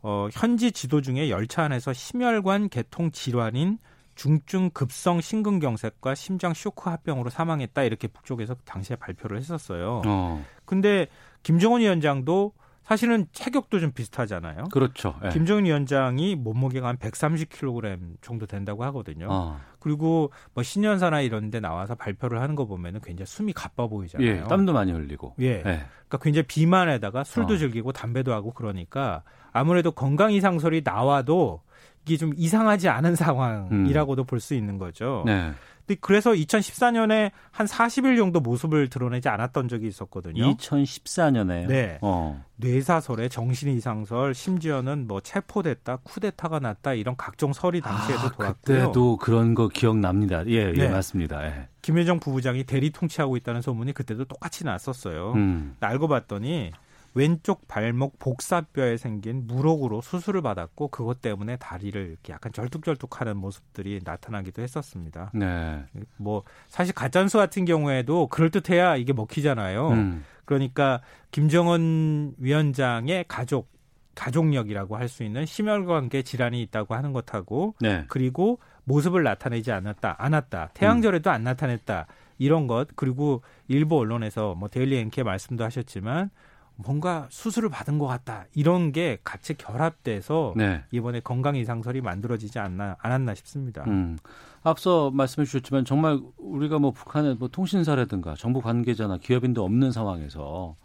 [0.01, 3.77] 어, 현지 지도 중에 열차 안에서 심혈관 계통 질환인
[4.15, 10.01] 중증 급성 심근경색과 심장 쇼크 합병으로 사망했다 이렇게 북쪽에서 당시에 발표를 했었어요.
[10.05, 10.45] 어.
[10.65, 11.07] 근데
[11.43, 12.53] 김정은 위원장도
[12.83, 14.65] 사실은 체격도 좀 비슷하잖아요.
[14.65, 15.15] 그렇죠.
[15.23, 15.29] 예.
[15.29, 19.27] 김정은 위원장이 몸무게가 한 130kg 정도 된다고 하거든요.
[19.29, 19.59] 어.
[19.79, 24.27] 그리고 뭐 신년사나 이런 데 나와서 발표를 하는 거 보면은 굉장히 숨이 가빠 보이잖아요.
[24.27, 25.35] 예, 땀도 많이 흘리고.
[25.39, 25.45] 예.
[25.45, 25.61] 예.
[25.61, 27.57] 그러니까 굉장히 비만에다가 술도 어.
[27.57, 31.61] 즐기고 담배도 하고 그러니까 아무래도 건강 이상설이 나와도
[32.05, 34.25] 이게 좀 이상하지 않은 상황이라고도 음.
[34.25, 35.23] 볼수 있는 거죠.
[35.25, 35.53] 네.
[35.85, 40.55] 근데 그래서 2014년에 한 40일 정도 모습을 드러내지 않았던 적이 있었거든요.
[40.55, 41.67] 2014년에.
[41.67, 41.97] 네.
[42.01, 42.43] 어.
[42.55, 48.77] 뇌사설에 정신 이상설, 심지어는 뭐 체포됐다, 쿠데타가 났다 이런 각종 설이 당시에도 아, 돌았고요.
[48.77, 50.45] 그때도 그런 거 기억납니다.
[50.47, 50.87] 예, 예 네.
[50.87, 51.45] 맞습니다.
[51.45, 51.67] 예.
[51.81, 55.33] 김여정 부부장이 대리 통치하고 있다는 소문이 그때도 똑같이 났었어요.
[55.33, 55.75] 음.
[55.81, 56.71] 알고 봤더니
[57.15, 64.61] 왼쪽 발목 복사뼈에 생긴 물혹으로 수술을 받았고 그것 때문에 다리를 이렇게 약간 절뚝절뚝하는 모습들이 나타나기도
[64.61, 65.31] 했었습니다.
[65.33, 65.83] 네.
[66.17, 69.89] 뭐 사실 가짠수 같은 경우에도 그럴 듯해야 이게 먹히잖아요.
[69.89, 70.23] 음.
[70.45, 71.01] 그러니까
[71.31, 73.71] 김정은 위원장의 가족
[74.15, 78.05] 가족력이라고 할 수 있는 심혈관계 질환이 있다고 하는 것하고 네.
[78.07, 82.07] 그리고 모습을 나타내지 않았다 않았다 태양절에도 안 나타냈다
[82.37, 86.29] 이런 것 그리고 일부 언론에서 뭐 데일리 앵케 말씀도 하셨지만
[86.75, 90.83] 뭔가 수술을 받은 것 같다 이런 게 같이 결합돼서 네.
[90.91, 93.83] 이번에 건강 이상설이 만들어지지 않나 않았나 싶습니다.
[93.87, 94.17] 음.
[94.63, 100.75] 앞서 말씀해 주셨지만 정말 우리가 뭐 북한의 뭐 통신사라든가 정부 관계자나 기업인도 없는 상황에서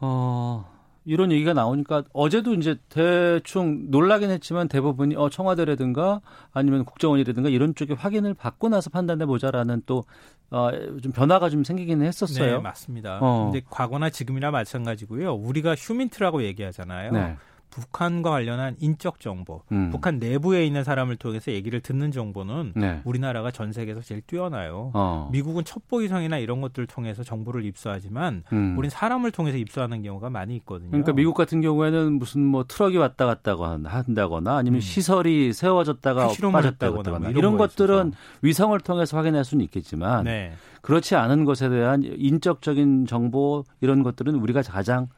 [0.00, 0.73] 어
[1.04, 6.20] 이런 얘기가 나오니까 어제도 이제 대충 놀라긴 했지만 대부분이 어 청와대라든가
[6.52, 10.04] 아니면 국정원이라든가 이런 쪽에 확인을 받고 나서 판단해 보자라는 또
[10.50, 10.70] 어,
[11.02, 12.56] 좀 변화가 좀 생기기는 했었어요.
[12.56, 13.18] 네, 맞습니다.
[13.20, 13.50] 어.
[13.50, 15.34] 근데 과거나 지금이나 마찬가지고요.
[15.34, 17.12] 우리가 휴민트라고 얘기하잖아요.
[17.12, 17.36] 네.
[17.74, 19.90] 북한과 관련한 인적 정보, 음.
[19.90, 23.00] 북한 내부에 있는 사람을 통해서 얘기를 듣는 정보는 네.
[23.04, 24.92] 우리나라가 전 세계에서 제일 뛰어나요.
[24.94, 25.28] 어.
[25.32, 28.76] 미국은 첩보 위성이나 이런 것들을 통해서 정보를 입수하지만 음.
[28.78, 30.90] 우린 사람을 통해서 입수하는 경우가 많이 있거든요.
[30.90, 34.80] 그러니까 미국 같은 경우에는 무슨 뭐 트럭이 왔다 갔다 한다거나 아니면 음.
[34.80, 38.12] 시설이 세워졌다가 빠졌다거나 이런, 이런 것들은
[38.42, 40.52] 위성을 통해서 확인할 수는 있겠지만 네.
[40.80, 45.08] 그렇지 않은 것에 대한 인적적인 정보 이런 것들은 우리가 가장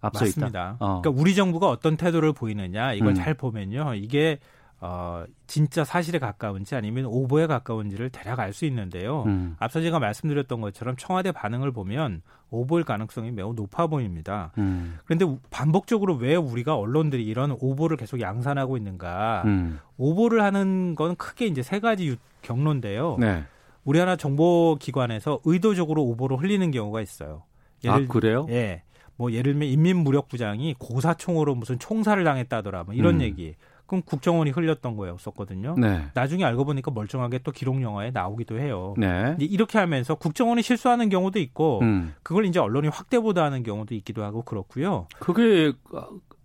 [0.00, 0.48] 앞서 맞습니다.
[0.48, 0.76] 있다.
[0.80, 1.00] 어.
[1.00, 3.14] 그러니까 우리 정부가 어떤 태도를 보이느냐 이걸 음.
[3.14, 3.94] 잘 보면요.
[3.94, 4.38] 이게
[4.82, 9.24] 어, 진짜 사실에 가까운지 아니면 오보에 가까운지를 대략 알 수 있는데요.
[9.26, 9.54] 음.
[9.58, 14.52] 앞서 제가 말씀드렸던 것처럼 청와대 반응을 보면 오보일 가능성이 매우 높아 보입니다.
[14.56, 14.98] 음.
[15.04, 19.42] 그런데 반복적으로 왜 우리가 언론들이 이런 오보를 계속 양산하고 있는가?
[19.44, 19.78] 음.
[19.98, 23.18] 오보를 하는 건 크게 이제 세 가지 경로인데요.
[23.20, 23.44] 네.
[23.84, 27.42] 우리 하나 정보기관에서 의도적으로 오보를 흘리는 경우가 있어요.
[27.84, 28.46] 예를, 아, 그래요?
[28.50, 28.82] 예.
[29.20, 33.20] 뭐 예를 들면 인민무력부장이 고사총으로 무슨 총살을 당했다더라 뭐 이런 음.
[33.20, 33.54] 얘기.
[33.84, 35.74] 그럼 국정원이 흘렸던 거였었거든요.
[35.76, 36.06] 네.
[36.14, 38.94] 나중에 알고 보니까 멀쩡하게 또 기록 영화에 나오기도 해요.
[38.96, 39.36] 네.
[39.38, 42.14] 이렇게 하면서 국정원이 실수하는 경우도 있고 음.
[42.22, 45.06] 그걸 이제 언론이 확대 보도하는 경우도 있기도 하고 그렇고요.
[45.18, 45.74] 그게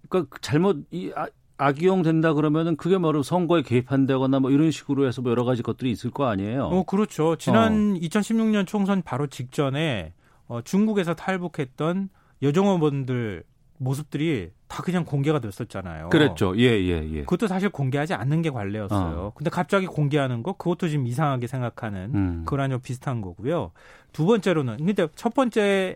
[0.10, 5.22] 그러니까 잘못 이 아, 악용 된다 그러면은 그게 뭐로 선거에 개입한다거나 뭐 이런 식으로 해서
[5.22, 6.66] 뭐 여러 가지 것들이 있을 거 아니에요.
[6.66, 7.38] 어 그렇죠.
[7.38, 8.00] 지난 어.
[8.00, 10.12] 2016년 총선 바로 직전에
[10.48, 12.10] 어, 중국에서 탈북했던
[12.42, 13.44] 여정원분들
[13.78, 16.10] 모습들이 다 그냥 공개가 됐었잖아요.
[16.10, 16.58] 그랬죠.
[16.58, 17.20] 예, 예, 예.
[17.22, 19.18] 그것도 사실 공개하지 않는 게 관례였어요.
[19.18, 19.32] 어.
[19.36, 22.44] 근데 갑자기 공개하는 거 그것도 지금 이상하게 생각하는 음.
[22.46, 23.72] 그거랑 비슷한 거고요.
[24.14, 25.96] 두 번째로는 근데 첫 번째에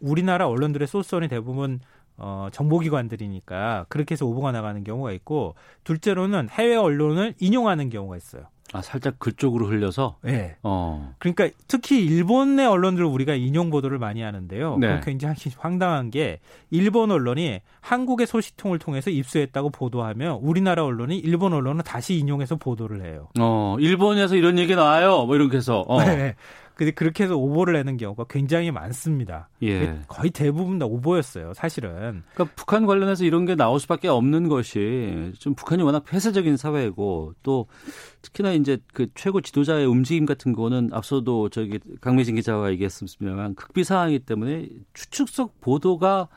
[0.00, 1.80] 우리나라 언론들의 소스원이 대부분
[2.16, 5.54] 어, 정보기관들이니까 그렇게 해서 오보가 나가는 경우가 있고
[5.84, 8.44] 둘째로는 해외 언론을 인용하는 경우가 있어요.
[8.72, 10.18] 아 살짝 그쪽으로 흘려서.
[10.22, 10.56] 네.
[10.62, 11.14] 어.
[11.18, 14.78] 그러니까 특히 일본의 언론들 우리가 인용 보도를 많이 하는데요.
[14.78, 15.00] 네.
[15.02, 16.40] 굉장히 황당한 게
[16.70, 23.28] 일본 언론이 한국의 소식통을 통해서 입수했다고 보도하면 우리나라 언론이 일본 언론을 다시 인용해서 보도를 해요.
[23.40, 25.24] 어, 일본에서 이런 얘기 나와요.
[25.24, 25.84] 뭐 이렇게 해서.
[25.88, 26.02] 어.
[26.04, 26.36] 네.
[26.80, 29.50] 근데 그렇게 해서 오보를 내는 경우가 굉장히 많습니다.
[29.62, 30.00] 예.
[30.08, 32.22] 거의 대부분 다 오보였어요, 사실은.
[32.32, 37.66] 그러니까 북한 관련해서 이런 게 나올 수밖에 없는 것이 좀 북한이 워낙 폐쇄적인 사회고 또
[38.22, 44.24] 특히나 이제 그 최고 지도자의 움직임 같은 거는 앞서도 저기 강미진 기자가 얘기했습니다만 극비 상황이기
[44.24, 46.28] 때문에 추측성 보도가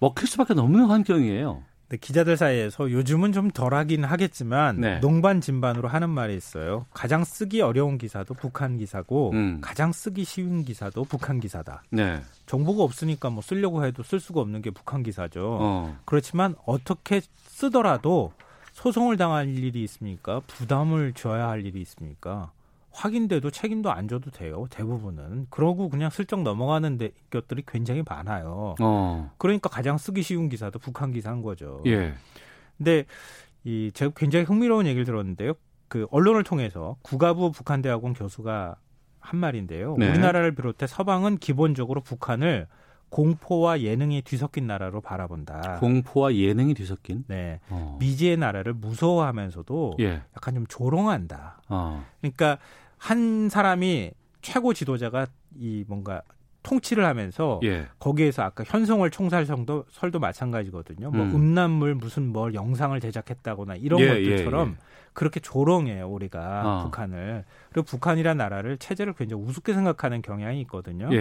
[0.00, 1.62] 먹힐 수밖에 없는 환경이에요.
[1.92, 4.98] 네, 기자들 사이에서 요즘은 좀 덜하긴 하겠지만 네.
[5.00, 6.86] 농반 진반으로 하는 말이 있어요.
[6.94, 9.58] 가장 쓰기 어려운 기사도 북한 기사고 음.
[9.60, 11.82] 가장 쓰기 쉬운 기사도 북한 기사다.
[11.90, 12.22] 네.
[12.46, 15.58] 정보가 없으니까 뭐 쓰려고 해도 쓸 수가 없는 게 북한 기사죠.
[15.60, 15.98] 어.
[16.06, 18.32] 그렇지만 어떻게 쓰더라도
[18.72, 20.40] 소송을 당할 일이 있습니까?
[20.46, 22.52] 부담을 져야 할 일이 있습니까?
[22.92, 24.66] 확인돼도 책임도 안 져도 돼요.
[24.70, 25.46] 대부분은.
[25.50, 28.74] 그러고 그냥 슬쩍 넘어가는 데, 것들이 굉장히 많아요.
[28.80, 29.30] 어.
[29.38, 31.82] 그러니까 가장 쓰기 쉬운 기사도 북한 기사인 거죠.
[31.86, 32.14] 예.
[32.76, 33.04] 근데
[33.64, 35.54] 이 제가 굉장히 흥미로운 얘기를 들었는데요.
[35.88, 38.76] 그 언론을 통해서 국가부 북한대학원 교수가
[39.20, 39.96] 한 말인데요.
[39.98, 40.08] 네.
[40.08, 42.66] 우리나라를 비롯해 서방은 기본적으로 북한을
[43.12, 45.76] 공포와 예능이 뒤섞인 나라로 바라본다.
[45.80, 47.24] 공포와 예능이 뒤섞인?
[47.28, 47.60] 네.
[47.68, 47.98] 어.
[48.00, 50.22] 미지의 나라를 무서워하면서도 예.
[50.34, 51.60] 약간 좀 조롱한다.
[51.68, 52.06] 어.
[52.22, 52.56] 그러니까
[52.96, 55.26] 한 사람이 최고 지도자가
[55.58, 56.22] 이 뭔가
[56.62, 57.86] 통치를 하면서 예.
[57.98, 61.10] 거기에서 아까 현송월 총살성도 설도 마찬가지거든요.
[61.10, 61.34] 뭐 음.
[61.34, 64.76] 음란물 무슨 뭘 영상을 제작했다거나 이런 예, 것들처럼 예, 예.
[65.12, 66.84] 그렇게 조롱해요 우리가 어.
[66.84, 71.12] 북한을 그리고 북한이란 나라를 체제를 굉장히 우습게 생각하는 경향이 있거든요.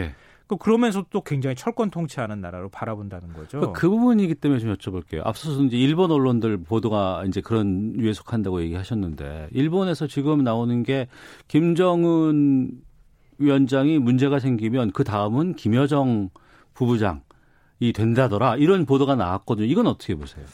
[0.52, 0.58] 예.
[0.58, 3.60] 그 그러면서 또 굉장히 철권 통치하는 나라로 바라본다는 거죠.
[3.60, 5.22] 그, 그 부분이기 때문에 좀 여쭤볼게요.
[5.26, 11.08] 앞서서 이제 일본 언론들 보도가 이제 그런 유에 속한다고 얘기하셨는데 일본에서 지금 나오는 게
[11.48, 12.72] 김정은
[13.38, 16.30] 위원장이 문제가 생기면 그 다음은 김여정
[16.74, 19.68] 부부장이 된다더라 이런 보도가 나왔거든요.
[19.68, 20.46] 이건 어떻게 보세요?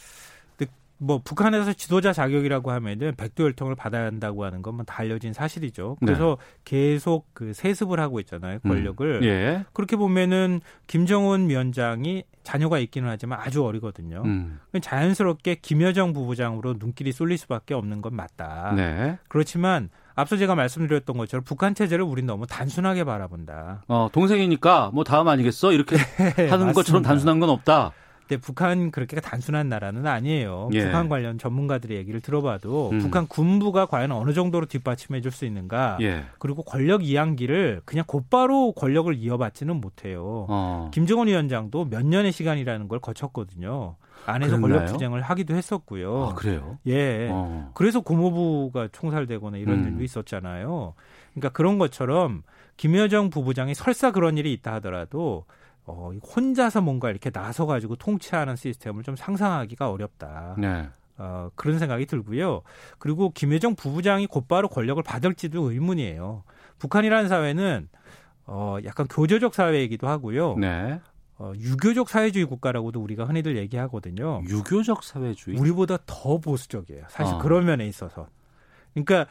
[1.00, 5.98] 뭐 북한에서 지도자 자격이라고 하면은 백도 열통을 받아야 한다고 하는 건뭐다 알려진 사실이죠.
[6.00, 6.62] 그래서 네.
[6.66, 8.60] 계속 그 세습을 하고 있잖아요.
[8.60, 9.20] 권력을.
[9.22, 9.24] 음.
[9.24, 9.66] 예.
[9.74, 14.24] 그렇게 보면은 김정은 위원장이 자녀가 있기는 하지만 아주 어리거든요.
[14.26, 14.60] 음.
[14.82, 18.74] 자연스럽게 김여정 부부장으로 눈길이 쏠릴 수밖에 없는 건 맞다.
[18.76, 19.18] 네.
[19.28, 23.84] 그렇지만 앞서 제가 말씀드렸던 것처럼 북한 체제를 우린 너무 단순하게 바라본다.
[23.88, 25.74] 어, 동생이니까 뭐 다음 아니겠어?
[25.74, 25.96] 이렇게
[26.38, 27.92] 네, 하는 것처럼 단순한 건 없다.
[28.28, 30.70] 근데 북한 그렇게 단순한 나라는 아니에요.
[30.74, 30.86] 예.
[30.86, 33.00] 북한 관련 전문가들의 얘기를 들어봐도 음.
[33.00, 36.00] 북한 군부가 과연 어느 정도로 뒷받침해 줄 수 있는가.
[36.02, 36.24] 예.
[36.40, 40.48] 그리고 권력 이양기를 그냥 곧바로 권력을 이어받지는 못해요.
[40.50, 40.90] 어.
[40.94, 43.98] 김정은 위원장도 몇 년의 시간이라는 걸 거쳤거든요.
[44.26, 44.80] 안에서 그랬나요?
[44.80, 46.30] 권력 투쟁을 하기도 했었고요.
[46.32, 46.80] 아, 그래요?
[46.88, 47.30] 예.
[47.32, 47.72] 어.
[47.76, 49.88] 그래서 고모부가 총살되거나 이런 음.
[49.90, 50.96] 일도 있었잖아요.
[51.34, 52.42] 그러니까 그런 것처럼
[52.78, 55.46] 김여정 부부장이 설사 그런 일이 있다 하더라도
[55.88, 60.56] 어, 혼자서 뭔가 이렇게 나서가지고 통치하는 시스템을 좀 상상하기가 어렵다.
[60.58, 60.88] 네.
[61.18, 62.62] 어, 그런 생각이 들고요.
[63.00, 66.44] 그리고 김여정 부부장이 곧바로 권력을 받을지도 의문이에요.
[66.78, 67.90] 북한이라는 사회는
[68.46, 70.58] 어, 약간 교조적 사회이기도 하고요.
[70.58, 71.00] 네.
[71.40, 74.42] 어, 유교적 사회주의 국가라고도 우리가 흔히들 얘기하거든요.
[74.48, 75.58] 유교적 사회주의?
[75.58, 77.04] 우리보다 더 보수적이에요.
[77.10, 77.38] 사실 어.
[77.40, 78.28] 그런 면에 있어서.
[78.94, 79.28] 그러니까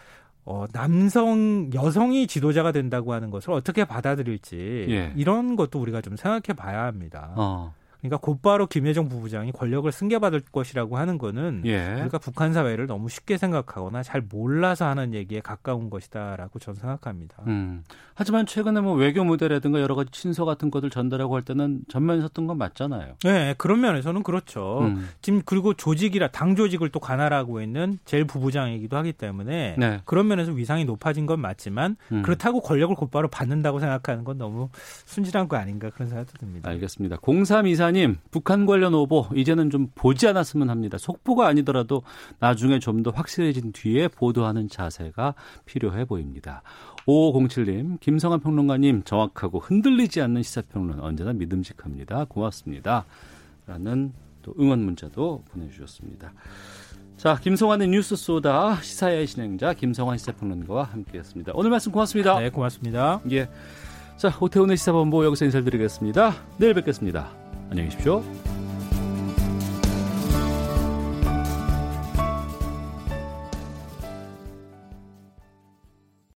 [0.47, 5.13] 어, 남성, 여성이 지도자가 된다고 하는 것을 어떻게 받아들일지 예.
[5.17, 7.33] 이런 것도 우리가 좀 생각해 봐야 합니다.
[7.37, 7.75] 어.
[8.01, 12.01] 그러니까 곧바로 김여정 부부장이 권력을 승계받을 것이라고 하는 거는 예.
[12.01, 17.37] 우리가 북한 사회를 너무 쉽게 생각하거나 잘 몰라서 하는 얘기에 가까운 것이다라고 저는 생각합니다.
[17.47, 17.85] 음.
[18.15, 22.47] 하지만 최근에 뭐 외교 무대라든가 여러 가지 친서 같은 것들 전달하고 할 때는 전면에 섰던
[22.47, 23.17] 건 맞잖아요.
[23.25, 24.81] 네, 그런 면에서는 그렇죠.
[24.83, 25.09] 음.
[25.21, 30.01] 지금 그리고 조직이라 당 조직을 또 관할하고 있는 제일 부부장이기도 하기 때문에 네.
[30.05, 32.23] 그런 면에서 위상이 높아진 건 맞지만 음.
[32.23, 34.69] 그렇다고 권력을 곧바로 받는다고 생각하는 건 너무
[35.05, 36.71] 순진한 거 아닌가 그런 생각도 듭니다.
[36.71, 37.19] 알겠습니다.
[37.23, 40.99] 0324 이사님, 북한 관련 오보 이제는 좀 보지 않았으면 합니다.
[40.99, 42.03] 속보가 아니더라도
[42.41, 45.35] 나중에 좀 더 확실해진 뒤에 보도하는 자세가
[45.67, 46.63] 필요해 보입니다.
[47.07, 52.25] 5507님, 김성환 평론가님 정확하고 흔들리지 않는 시사평론 언제나 믿음직합니다.
[52.25, 53.05] 고맙습니다.
[53.67, 54.13] 라는
[54.43, 56.33] 또 응원 문자도 보내주셨습니다.
[57.17, 61.53] 자, 김성환의 뉴스 소다 시사의 진행자 김성환 시사평론가와 함께했습니다.
[61.55, 62.41] 오늘 말씀 고맙습니다.
[62.41, 63.21] 네, 고맙습니다.
[63.31, 63.49] 예.
[64.17, 66.35] 자, 오태훈의 시사본부 여기서 인사드리겠습니다.
[66.59, 67.46] 내일 뵙겠습니다.
[67.71, 68.23] 안녕히 계십시오.